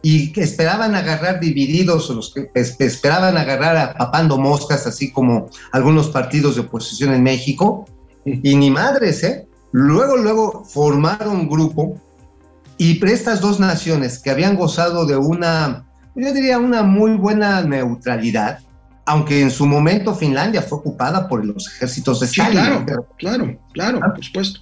[0.02, 6.56] y esperaban agarrar divididos, los que esperaban agarrar a papando moscas, así como algunos partidos
[6.56, 7.86] de oposición en México.
[8.26, 9.48] Y ni madres, ¿eh?
[9.72, 11.98] Luego, luego formaron un grupo
[12.76, 18.58] Y estas dos naciones que habían gozado de una, yo diría, una muy buena neutralidad,
[19.06, 22.84] aunque en su momento Finlandia fue ocupada por los ejércitos de Sí, Stalin.
[22.84, 24.12] claro, claro, claro, Ah.
[24.14, 24.60] por supuesto.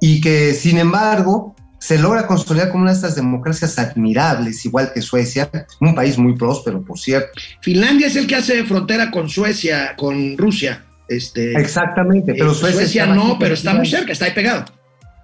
[0.00, 5.00] y que sin embargo se logra consolidar como una de estas democracias admirables, igual que
[5.02, 5.50] Suecia,
[5.80, 7.28] un país muy próspero, por cierto.
[7.60, 10.84] Finlandia es el que hace frontera con Suecia, con Rusia.
[11.08, 14.64] Este, Exactamente, pero eh, Suecia, Suecia no, pero está muy cerca, está ahí pegado.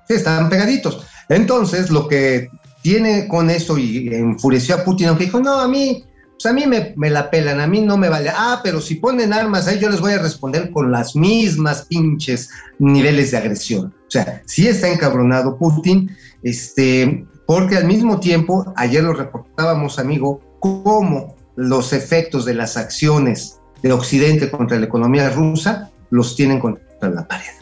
[0.09, 1.07] Sí, estaban pegaditos.
[1.29, 2.49] Entonces, lo que
[2.83, 6.05] tiene con eso y enfureció a Putin, aunque dijo, no, a mí,
[6.41, 8.31] pues a mí me, la pelan, a mí no me vale.
[8.35, 12.49] Ah, pero si ponen armas ahí, yo les voy a responder con las mismas pinches
[12.79, 13.95] niveles de agresión.
[14.09, 20.41] O sea, sí está encabronado Putin, este, porque al mismo tiempo, ayer lo reportábamos, amigo,
[20.61, 27.11] cómo los efectos de las acciones de Occidente contra la economía rusa los tienen contra
[27.11, 27.60] la pared.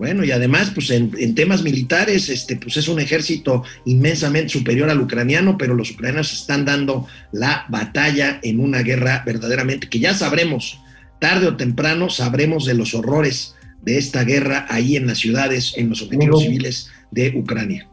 [0.00, 4.88] Bueno, y además, pues en, en, temas militares, este, pues es un ejército inmensamente superior
[4.88, 10.14] al ucraniano, pero los ucranianos están dando la batalla en una guerra verdaderamente que ya
[10.14, 10.80] sabremos,
[11.18, 15.90] tarde o temprano sabremos de los horrores de esta guerra ahí en las ciudades, en
[15.90, 17.86] los objetivos civiles de Ucrania.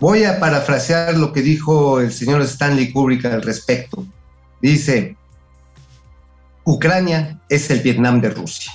[0.00, 4.06] Voy a parafrasear lo que dijo el señor Stanley Kubrick al respecto.
[4.62, 5.14] Dice,
[6.64, 8.72] Ucrania es el Vietnam de Rusia.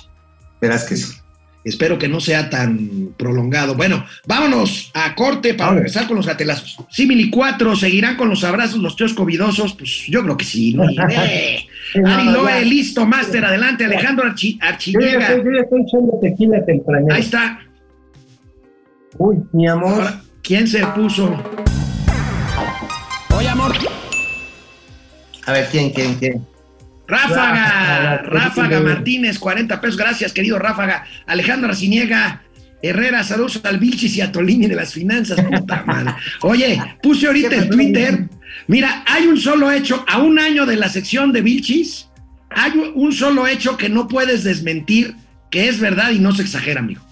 [0.60, 1.25] Verás que sí.
[1.66, 3.74] Espero que no sea tan prolongado.
[3.74, 6.76] Bueno, vámonos a corte para regresar con los gatelazos.
[6.90, 9.74] Simili 4, ¿seguirán con los abrazos los tíos covidosos?
[9.74, 10.74] Pues yo creo que sí.
[10.74, 10.84] ¿no?
[12.06, 13.84] Ari Loe, listo, máster, adelante.
[13.84, 15.20] Alejandro Archi- Yo ya, Archillega.
[15.28, 16.64] estoy, yo ya estoy echando tequila.
[17.12, 17.60] Ahí está.
[19.18, 19.92] Uy, mi amor.
[19.94, 21.34] Ahora, ¿quién se puso?
[23.36, 23.72] Oye, amor.
[25.46, 26.46] A ver, ¿quién, quién, quién?
[27.08, 28.80] Ráfaga, Ráfaga.
[28.80, 29.96] Martínez, 40 pesos.
[29.96, 31.04] Gracias, querido Ráfaga.
[31.26, 32.42] Alejandro Arciniega.
[32.82, 36.12] Herrera, saludos al Vilchis y a Tolini de las finanzas, puta madre.
[36.42, 38.28] Oye, puse ahorita en Twitter.
[38.68, 42.08] Mira, hay un solo hecho, a un año de la sección de Vilchis,
[42.50, 45.14] hay un solo hecho que no puedes desmentir,
[45.50, 47.02] que es verdad y no se exagera, amigo.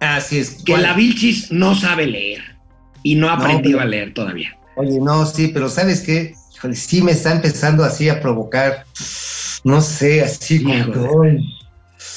[0.00, 0.62] Así es.
[0.64, 0.82] Que ¿cuál?
[0.82, 2.42] la Vilchis no sabe leer
[3.02, 4.56] y no ha No, aprendido pero- a leer todavía.
[4.76, 6.34] Oye, no, sí, pero ¿sabes qué?
[6.62, 8.84] Híjole, sí me está empezando así a provocar,
[9.64, 10.92] no sé, así como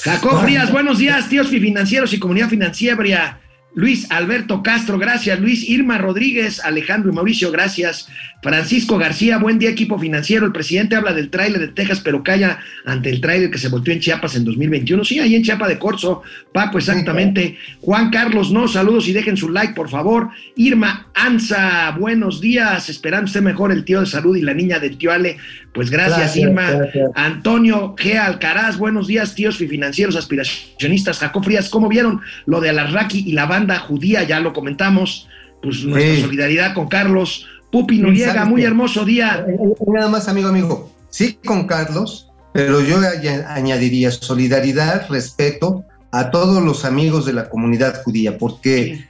[0.06, 0.40] Ah.
[0.40, 3.40] Frías, buenos días, tíos financieros y comunidad financiera.
[3.76, 5.38] Luis Alberto Castro, gracias.
[5.38, 8.08] Luis Irma Rodríguez, Alejandro y Mauricio, gracias.
[8.42, 10.46] Francisco García, buen día, equipo financiero.
[10.46, 13.92] El presidente habla del tráiler de Texas, pero calla ante el tráiler que se volteó
[13.92, 15.04] en Chiapas en 2021.
[15.04, 16.22] Sí, ahí en Chiapa de Corzo,
[16.54, 17.58] Paco, exactamente.
[17.82, 20.30] Juan Carlos, no, saludos y dejen su like, por favor.
[20.56, 22.88] Irma Anza, buenos días.
[22.88, 25.36] Esperando usted mejor el tío de salud y la niña del tío Ale.
[25.76, 26.70] Pues gracias, Gracias, Irma.
[26.70, 27.10] gracias.
[27.14, 28.16] Antonio G.
[28.18, 31.18] Alcaraz, buenos días, tíos y financieros aspiracionistas.
[31.18, 34.22] Jacob Frías, ¿cómo vieron lo de Alarraqui y la banda judía?
[34.24, 35.28] Ya lo comentamos.
[35.62, 36.22] Pues nuestra Sí.
[36.22, 37.46] solidaridad con Carlos.
[37.70, 39.44] Pupi Noriega, ¿sabes muy hermoso día.
[39.46, 40.90] Eh, eh, Nada más, amigo, amigo.
[41.10, 47.48] Sí, con Carlos, pero yo añ- añadiría solidaridad, respeto a todos los amigos de la
[47.50, 49.04] comunidad judía, porque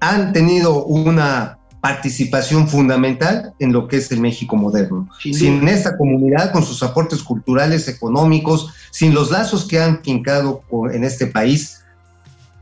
[0.00, 5.08] han tenido una participación fundamental en lo que es el México moderno.
[5.20, 10.62] Sin esta comunidad, con sus aportes culturales, económicos, sin los lazos que han fincado
[10.92, 11.84] en este país,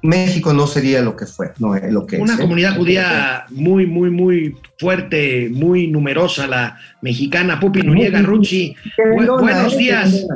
[0.03, 2.43] México no sería lo que fue, no eh, lo que Una es, ¿eh?
[2.43, 7.59] comunidad judía muy, muy, muy fuerte, muy numerosa, la mexicana.
[7.59, 8.75] Pupi Noriega, Ruchi.
[8.75, 10.27] Bu- Querendona, buenos eh, días.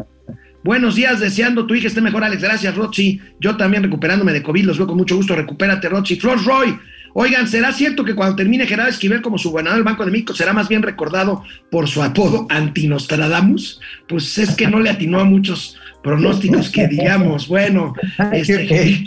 [0.65, 2.43] Buenos días, deseando tu hija esté mejor, Alex.
[2.43, 3.21] Gracias, Rochi.
[3.39, 5.35] Yo también recuperándome de COVID, los veo con mucho gusto.
[5.37, 6.17] Recupérate, Rochi.
[6.17, 6.77] Flor Roy.
[7.13, 10.35] Oigan, ¿será cierto que cuando termine Gerardo Esquivel como su gobernador del Banco de México
[10.35, 13.81] será más bien recordado por su apodo Antinostradamus?
[14.09, 17.49] Pues es que no le atinó a muchos pronósticos que digamos.
[17.49, 17.95] Bueno,
[18.33, 19.05] este,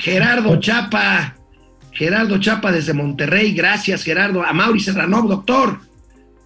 [0.00, 1.36] Gerardo Chapa,
[1.92, 4.44] Gerardo Chapa desde Monterrey, gracias Gerardo.
[4.44, 5.80] A Mauri Serranov, doctor,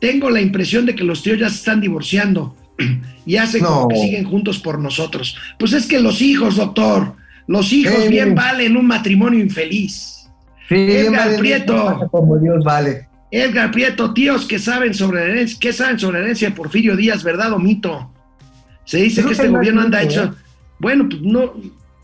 [0.00, 2.57] tengo la impresión de que los tíos ya se están divorciando
[3.26, 5.36] y hace como que siguen juntos por nosotros.
[5.59, 10.23] Pues es que los hijos, doctor, los hijos bien valen un matrimonio infeliz.
[10.68, 12.08] Sí, Edgar Prieto.
[12.10, 13.08] Como Dios vale.
[13.30, 16.96] Edgar Prieto, tíos que saben sobre la herencia, ¿qué saben sobre la herencia de Porfirio
[16.96, 18.12] Díaz, verdad o mito?
[18.84, 20.24] Se dice que este gobierno anda hecho.
[20.24, 20.30] ¿eh?
[20.78, 21.54] Bueno, pues no,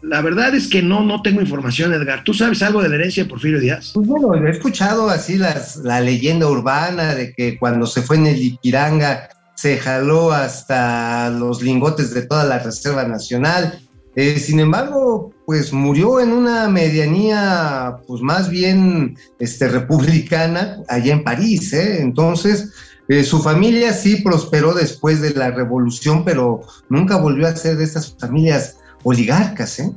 [0.02, 2.24] la verdad es que no, no tengo información, Edgar.
[2.24, 3.92] ¿Tú sabes algo de la herencia de Porfirio Díaz?
[3.94, 8.26] Pues bueno, he escuchado así las, la leyenda urbana de que cuando se fue en
[8.26, 13.78] el Ipiranga se jaló hasta los lingotes de toda la Reserva Nacional.
[14.16, 21.24] Eh, sin embargo, pues murió en una medianía, pues más bien este, republicana, allá en
[21.24, 21.72] París.
[21.72, 22.00] ¿eh?
[22.00, 22.72] Entonces,
[23.08, 27.84] eh, su familia sí prosperó después de la revolución, pero nunca volvió a ser de
[27.84, 29.78] estas familias oligarcas.
[29.78, 29.90] ¿eh?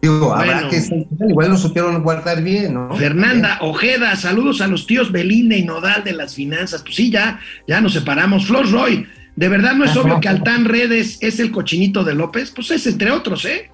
[0.00, 0.82] Digo, habrá que
[1.28, 2.94] igual lo supieron guardar bien, ¿no?
[2.96, 6.82] Fernanda Ojeda, saludos a los tíos Belinda y Nodal de las finanzas.
[6.82, 8.46] Pues sí, ya, ya nos separamos.
[8.46, 9.08] Flor Roy,
[9.38, 10.00] ¿de verdad no es Ajá.
[10.00, 12.50] obvio que Altán Redes es el cochinito de López?
[12.50, 13.70] Pues es entre otros, ¿eh?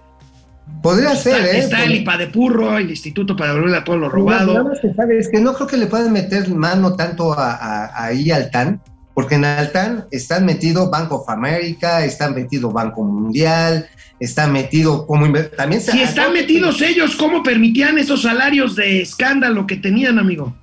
[0.82, 1.58] Podría ser, Está, ¿eh?
[1.58, 4.64] está el IPA de Purro, el Instituto para devolver al pueblo robado.
[4.64, 8.30] más que sabes que no creo que le puedan meter mano tanto a, a- ahí
[8.30, 8.80] al TAN,
[9.14, 13.86] porque en Altán están metido Bank of America, están metido Banco Mundial,
[14.20, 19.66] están metido como también se- Si están metidos ellos, ¿cómo permitían esos salarios de escándalo
[19.66, 20.54] que tenían, amigo?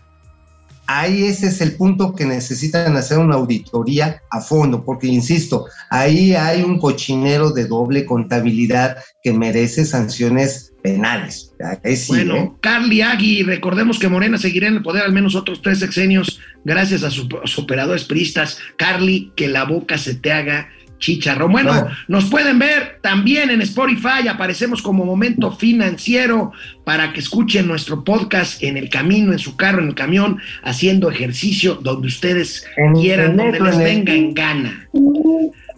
[0.94, 6.36] Ahí ese es el punto que necesitan hacer una auditoría a fondo, porque insisto, ahí
[6.36, 11.54] hay un cochinero de doble contabilidad que merece sanciones penales.
[11.96, 12.52] Sí, bueno, ¿eh?
[12.60, 17.04] Carly Agui, recordemos que Morena seguirá en el poder al menos otros tres sexenios gracias
[17.04, 18.58] a sus sus operadores priistas.
[18.76, 20.70] Carly, que la boca se te haga
[21.02, 21.52] chicharrón.
[21.52, 21.90] Bueno, Bueno.
[22.08, 26.54] nos pueden ver también en Spotify, aparecemos como Momento Financiero
[26.86, 31.12] para que escuchen nuestro podcast en el camino, en su carro, en el camión, haciendo
[31.12, 34.88] ejercicio donde ustedes En- quieran, donde les venga en gana.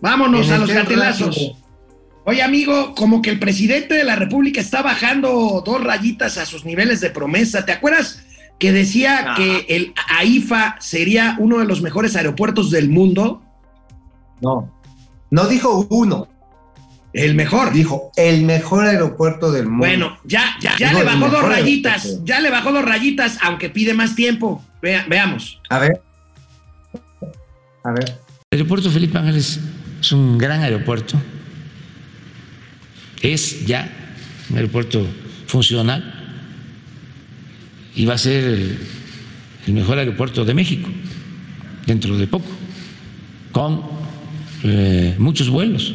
[0.01, 1.53] Vámonos En a los gatelazos.
[2.25, 6.63] Oye, amigo, como que el presidente de la República está bajando dos rayitas a sus
[6.63, 7.65] niveles de promesa.
[7.65, 8.23] ¿Te acuerdas
[8.59, 9.35] que decía Ah.
[9.35, 13.41] que el AIFA sería uno de los mejores aeropuertos del mundo?
[14.41, 14.72] No,
[15.33, 16.27] no dijo uno,
[17.11, 17.73] El mejor.
[17.73, 19.79] dijo el mejor aeropuerto del mundo.
[19.87, 22.25] Bueno, ya, ya, ya Digo, le bajó dos rayitas, aeropuerto.
[22.25, 24.63] ya le bajó dos rayitas, aunque pide más tiempo.
[24.81, 25.59] Vea- veamos.
[25.69, 26.01] A ver.
[27.83, 28.19] A ver.
[28.51, 29.59] El aeropuerto Felipe Ángeles
[29.99, 31.19] es un gran aeropuerto.
[33.21, 33.89] Es ya
[34.49, 35.07] un aeropuerto
[35.47, 36.13] funcional
[37.95, 38.77] y va a ser el,
[39.67, 40.89] el mejor aeropuerto de México
[41.87, 42.45] dentro de poco,
[43.51, 44.02] con
[44.63, 45.93] eh, muchos vuelos.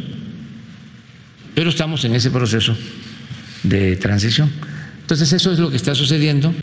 [1.55, 2.77] Pero estamos en ese proceso
[3.63, 4.51] de transición.
[5.01, 6.55] Entonces eso es lo que está sucediendo.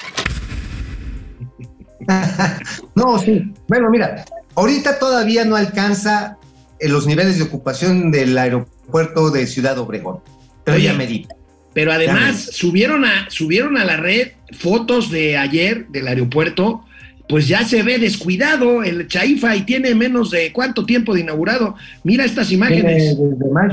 [2.95, 3.51] No, sí.
[3.67, 4.23] Bueno, mira,
[4.55, 6.37] ahorita todavía no alcanza
[6.79, 10.19] eh, los niveles de ocupación del aeropuerto de Ciudad Obregón.
[10.63, 11.35] Pero Oye, ya medita.
[11.73, 16.85] Pero además Ya subieron a, subieron a la red fotos de ayer del aeropuerto,
[17.27, 21.75] pues ya se ve descuidado el Chaifa y tiene menos de cuánto tiempo de inaugurado.
[22.03, 23.15] Mira estas imágenes.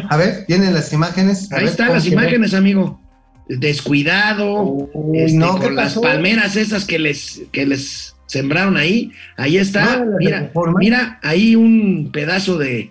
[0.09, 1.51] A ver, ¿tienen las imágenes?
[1.53, 2.11] A Ahí ver, están ¿cómo las ve?
[2.13, 3.01] imágenes, amigo.
[3.49, 4.63] Descuidado,
[4.95, 9.11] Uy, este, no, ¿qué con las palmeras esas que les, que les sembraron ahí.
[9.37, 12.91] Ahí está, No, de mira, mira, ahí un pedazo de,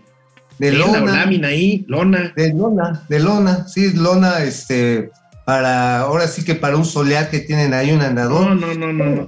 [0.59, 1.11] De o lona.
[1.11, 2.31] lámina ahí, lona.
[2.35, 5.09] De lona, de lona, sí, lona, este,
[5.45, 8.55] para, ahora sí que para un solear que tienen ahí un No, andador.
[8.55, 9.27] no, no, no, no.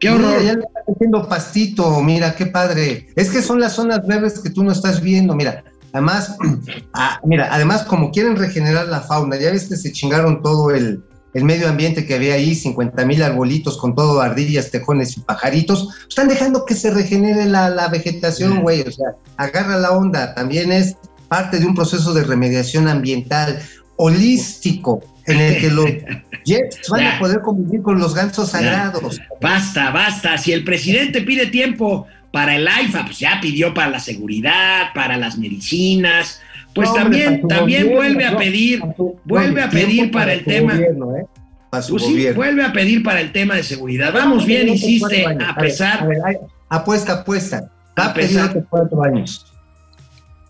[0.00, 0.42] Qué Mira, horror.
[0.42, 3.08] ya le está haciendo pastito, mira, qué padre.
[3.16, 5.64] Es que son las zonas verdes que tú no estás viendo, mira.
[5.92, 6.36] Además,
[6.94, 11.02] ah, mira, además como quieren regenerar la fauna, ya ves que se chingaron todo el,
[11.32, 15.88] el medio ambiente que había ahí, 50 mil arbolitos con todo ardillas, tejones y pajaritos,
[16.08, 20.72] están dejando que se regenere la, la vegetación, güey, o sea, agarra la onda, también
[20.72, 20.96] es
[21.28, 23.58] parte de un proceso de remediación ambiental
[23.96, 25.86] holístico, en el que los
[26.44, 27.16] jets van Ya.
[27.16, 28.58] a poder convivir con los gansos Ya.
[28.58, 29.20] sagrados.
[29.40, 30.38] Basta, basta.
[30.38, 35.16] Si el presidente pide tiempo para el AIFA, pues ya pidió para la seguridad, para
[35.16, 36.40] las medicinas.
[36.74, 38.82] Pues No, también, también gobierno, vuelve a pedir,
[39.24, 40.74] vuelve a pedir para el tema.
[40.74, 41.24] gobierno, ¿eh?
[41.70, 44.12] Para su pues sí, vuelve a pedir para el tema de seguridad.
[44.12, 45.42] Vamos bien, insiste, cuatro años.
[45.56, 46.02] a ver, pesar.
[46.02, 46.36] a ver, ay,
[46.68, 47.70] apuesta, apuesta.
[47.98, 48.50] Va A pesar.
[48.50, 49.46] otros cuatro años.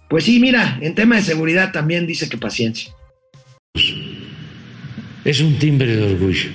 [0.08, 2.92] Pues sí, mira, en tema de seguridad también dice que paciencia.
[5.26, 6.48] Es un timbre de orgullo.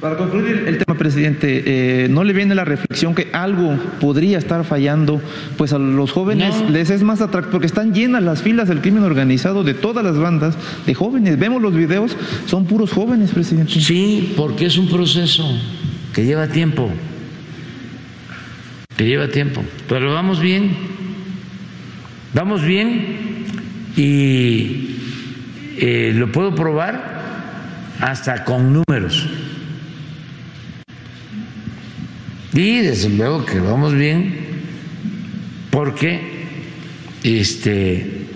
[0.00, 4.64] Para concluir el tema, presidente, eh, ¿no le viene la reflexión que algo podría estar
[4.64, 5.20] fallando?
[5.58, 6.70] Pues a los jóvenes No.
[6.70, 10.16] les es más atractivo, porque están llenas las filas del crimen organizado de todas las
[10.18, 10.56] bandas
[10.86, 11.38] de jóvenes.
[11.38, 13.80] Vemos los videos, son puros jóvenes, presidente.
[13.80, 15.46] Sí, porque es un proceso
[16.14, 16.90] que lleva tiempo,
[18.96, 20.70] que lleva tiempo, pero vamos bien,
[22.34, 23.44] vamos bien
[23.96, 24.96] y
[25.78, 27.15] eh, lo puedo probar
[28.00, 29.26] hasta con números.
[32.52, 34.46] Y desde luego que vamos bien
[35.70, 36.46] porque
[37.22, 38.26] este,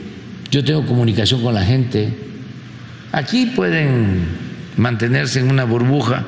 [0.50, 2.12] yo tengo comunicación con la gente.
[3.12, 4.26] Aquí pueden
[4.76, 6.24] mantenerse en una burbuja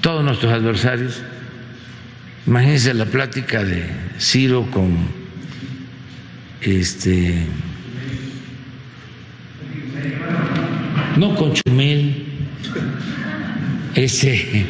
[0.00, 1.22] todos nuestros adversarios.
[2.46, 5.08] Imagínense la plática de Ciro con
[6.60, 7.46] este
[11.16, 12.26] no con Chumel,
[13.94, 14.66] este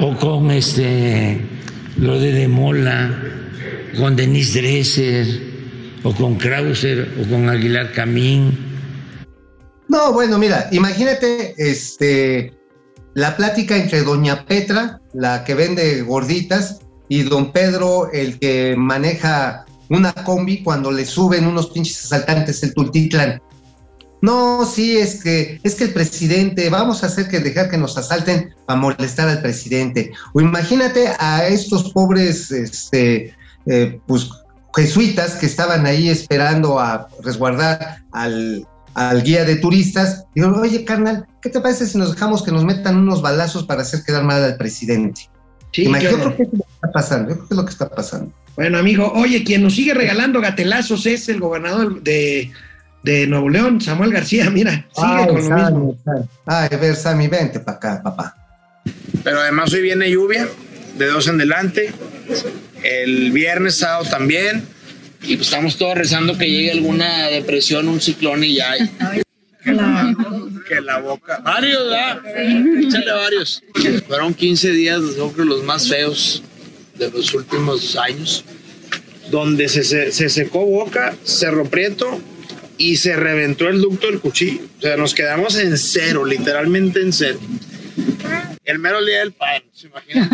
[0.00, 1.40] o con este
[1.96, 3.10] lo de Demola,
[3.96, 5.26] con Denise Dresser,
[6.02, 8.56] o con Krauser, o con Aguilar Camín.
[9.88, 12.54] No, bueno, mira, imagínate este,
[13.14, 19.66] la plática entre doña Petra, la que vende gorditas, y don Pedro, el que maneja
[19.88, 23.42] una combi cuando le suben unos pinches asaltantes el Tultitlan.
[24.22, 27.96] No, sí, es que, es que el presidente, vamos a hacer que dejar que nos
[27.96, 30.12] asalten para molestar al presidente.
[30.34, 33.34] O imagínate a estos pobres, este,
[33.66, 34.28] eh, pues,
[34.74, 40.24] jesuitas que estaban ahí esperando a resguardar al, al guía de turistas.
[40.34, 43.82] Digo, oye, carnal, ¿qué te parece si nos dejamos que nos metan unos balazos para
[43.82, 45.28] hacer quedar mal al presidente?
[45.72, 46.36] Sí, Imagínate qué horror.
[46.36, 48.32] qué es lo que está pasando, yo creo que es lo que está pasando.
[48.56, 52.50] Bueno, amigo, oye, quien nos sigue regalando gatelazos es el gobernador de,
[53.02, 54.50] de Nuevo León, Samuel García.
[54.50, 55.98] Mira, sigue Ay, con lo Sammy, mismo.
[56.04, 56.24] Sammy.
[56.46, 58.36] Ay, a ver, Sammy, vente para acá, papá.
[59.22, 60.48] Pero además hoy viene lluvia,
[60.96, 61.92] de dos en delante.
[62.82, 64.64] El viernes, sábado también.
[65.22, 68.72] Y pues estamos todos rezando que llegue alguna depresión, un ciclón y ya.
[69.62, 70.16] Que la,
[70.66, 71.40] que la boca.
[71.44, 72.22] Varios, ¿verdad?
[72.78, 73.62] Échale varios.
[74.08, 76.42] Fueron 15 días, yo creo, los más feos
[76.94, 78.44] de los últimos años.
[79.30, 82.20] Donde se, se, se secó boca, Cerro Prieto
[82.80, 84.62] y se reventó el ducto del cuchillo.
[84.78, 87.38] O sea, nos quedamos en cero, literalmente en cero.
[88.64, 90.30] El mero día del padre, ¿se imaginan?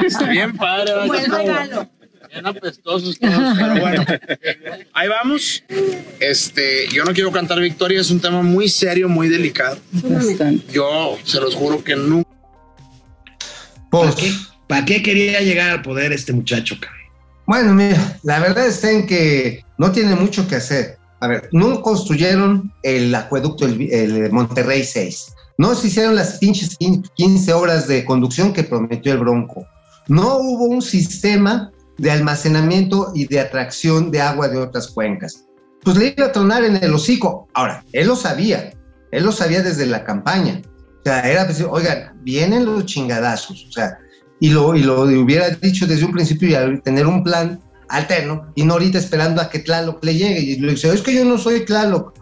[0.06, 0.92] Está bien padre.
[0.92, 1.06] ¿verdad?
[1.08, 1.90] Buen regalo.
[2.30, 4.04] Bien apestosos todos, pero bueno.
[4.92, 5.64] Ahí vamos.
[6.20, 9.78] Este, yo no quiero cantar victoria, es un tema muy serio, muy delicado.
[10.72, 12.30] Yo se los juro que nunca.
[13.90, 14.32] Pues, ¿Para qué,
[14.68, 17.00] ¿Para qué quería llegar al poder este muchacho, cabrón?
[17.46, 21.01] Bueno, mira, la verdad está en que no tiene mucho que hacer.
[21.22, 25.34] A ver, no construyeron el acueducto, el, el Monterrey 6.
[25.56, 29.64] No se hicieron las pinches 15 horas de conducción que prometió el Bronco.
[30.08, 35.44] No hubo un sistema de almacenamiento y de atracción de agua de otras cuencas.
[35.84, 37.46] Pues le iba a tronar en el hocico.
[37.54, 38.72] Ahora, él lo sabía.
[39.12, 40.60] Él lo sabía desde la campaña.
[40.64, 43.66] O sea, era decir, oigan, vienen los chingadazos.
[43.68, 43.96] O sea,
[44.40, 47.60] y lo, y lo hubiera dicho desde un principio y tener un plan
[47.92, 51.14] alterno y no ahorita esperando a que Tlaloc le llegue y le dice, es que
[51.14, 52.14] yo no soy Tlaloc.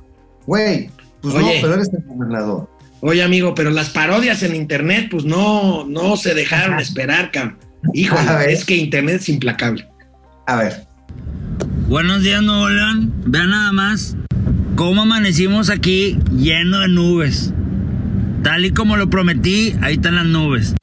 [0.47, 0.91] Güey,
[1.23, 1.57] pues Oye.
[1.57, 2.69] no, pero eres el gobernador.
[3.01, 7.59] Oye, amigo, pero las parodias en internet, pues no, no se dejaron esperar, cabrón.
[7.95, 9.89] Híjole, es que internet es implacable.
[10.47, 10.87] A ver,
[11.91, 13.13] Buenos días, Nuevo León.
[13.27, 14.17] Vean nada más
[14.77, 17.53] cómo amanecimos aquí lleno de nubes.
[18.45, 20.77] Tal y como lo prometí, ahí están las nubes.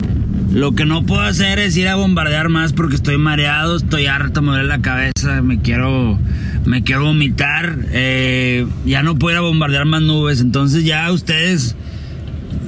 [0.51, 4.41] Lo que no puedo hacer es ir a bombardear más porque estoy mareado, estoy harto,
[4.41, 6.17] me duele la cabeza, me quiero,
[6.65, 7.77] me quiero vomitar.
[7.91, 10.41] eh, ya no puedo ir a bombardear más nubes.
[10.41, 11.75] Entonces ya ustedes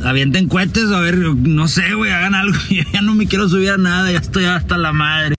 [0.03, 2.57] avienten cohetes, a ver, no sé, güey, hagan algo.
[2.69, 5.35] Yo ya no me quiero subir a nada, ya estoy hasta la madre.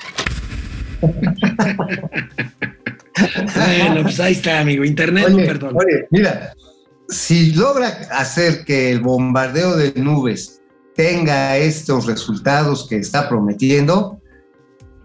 [3.54, 4.84] Bueno, pues ahí está, amigo.
[4.84, 5.78] Internet no perdona.
[5.78, 6.54] oye, mira,
[7.08, 10.59] si logra hacer que el bombardeo de nubes
[10.94, 14.20] tenga estos resultados que está prometiendo,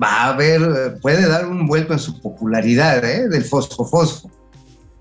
[0.01, 3.27] va a haber, puede dar un vuelco en su popularidad, ¿eh?
[3.29, 4.29] Del fosfo fosfo.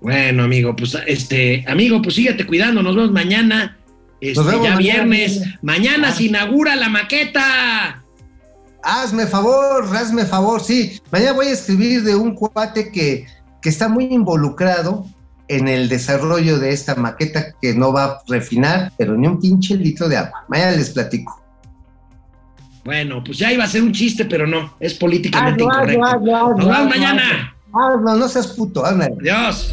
[0.01, 3.77] Bueno, amigo, pues este, amigo, pues síguete cuidando, nos vemos mañana.
[4.21, 5.03] Este, Nos vemos ya mañana.
[5.03, 5.41] viernes.
[5.61, 6.11] Mañana Ah.
[6.13, 8.01] se inaugura la maqueta.
[8.83, 11.01] Hazme favor, hazme favor, sí.
[11.11, 13.25] Mañana voy a escribir de un cuate que,
[13.61, 15.05] que está muy involucrado
[15.47, 19.75] en el desarrollo de esta maqueta que no va a refinar, pero ni un pinche
[19.75, 20.43] litro de agua.
[20.47, 21.41] Mañana les platico.
[22.83, 26.05] Bueno, pues ya iba a ser un chiste, pero no, es políticamente Hazlo, hazlo, incorrecto.
[26.05, 27.55] hazlo, hazlo, Nos vemos hazlo, mañana.
[27.73, 29.15] Hazlo, no seas puto, ándale.
[29.21, 29.71] Adiós.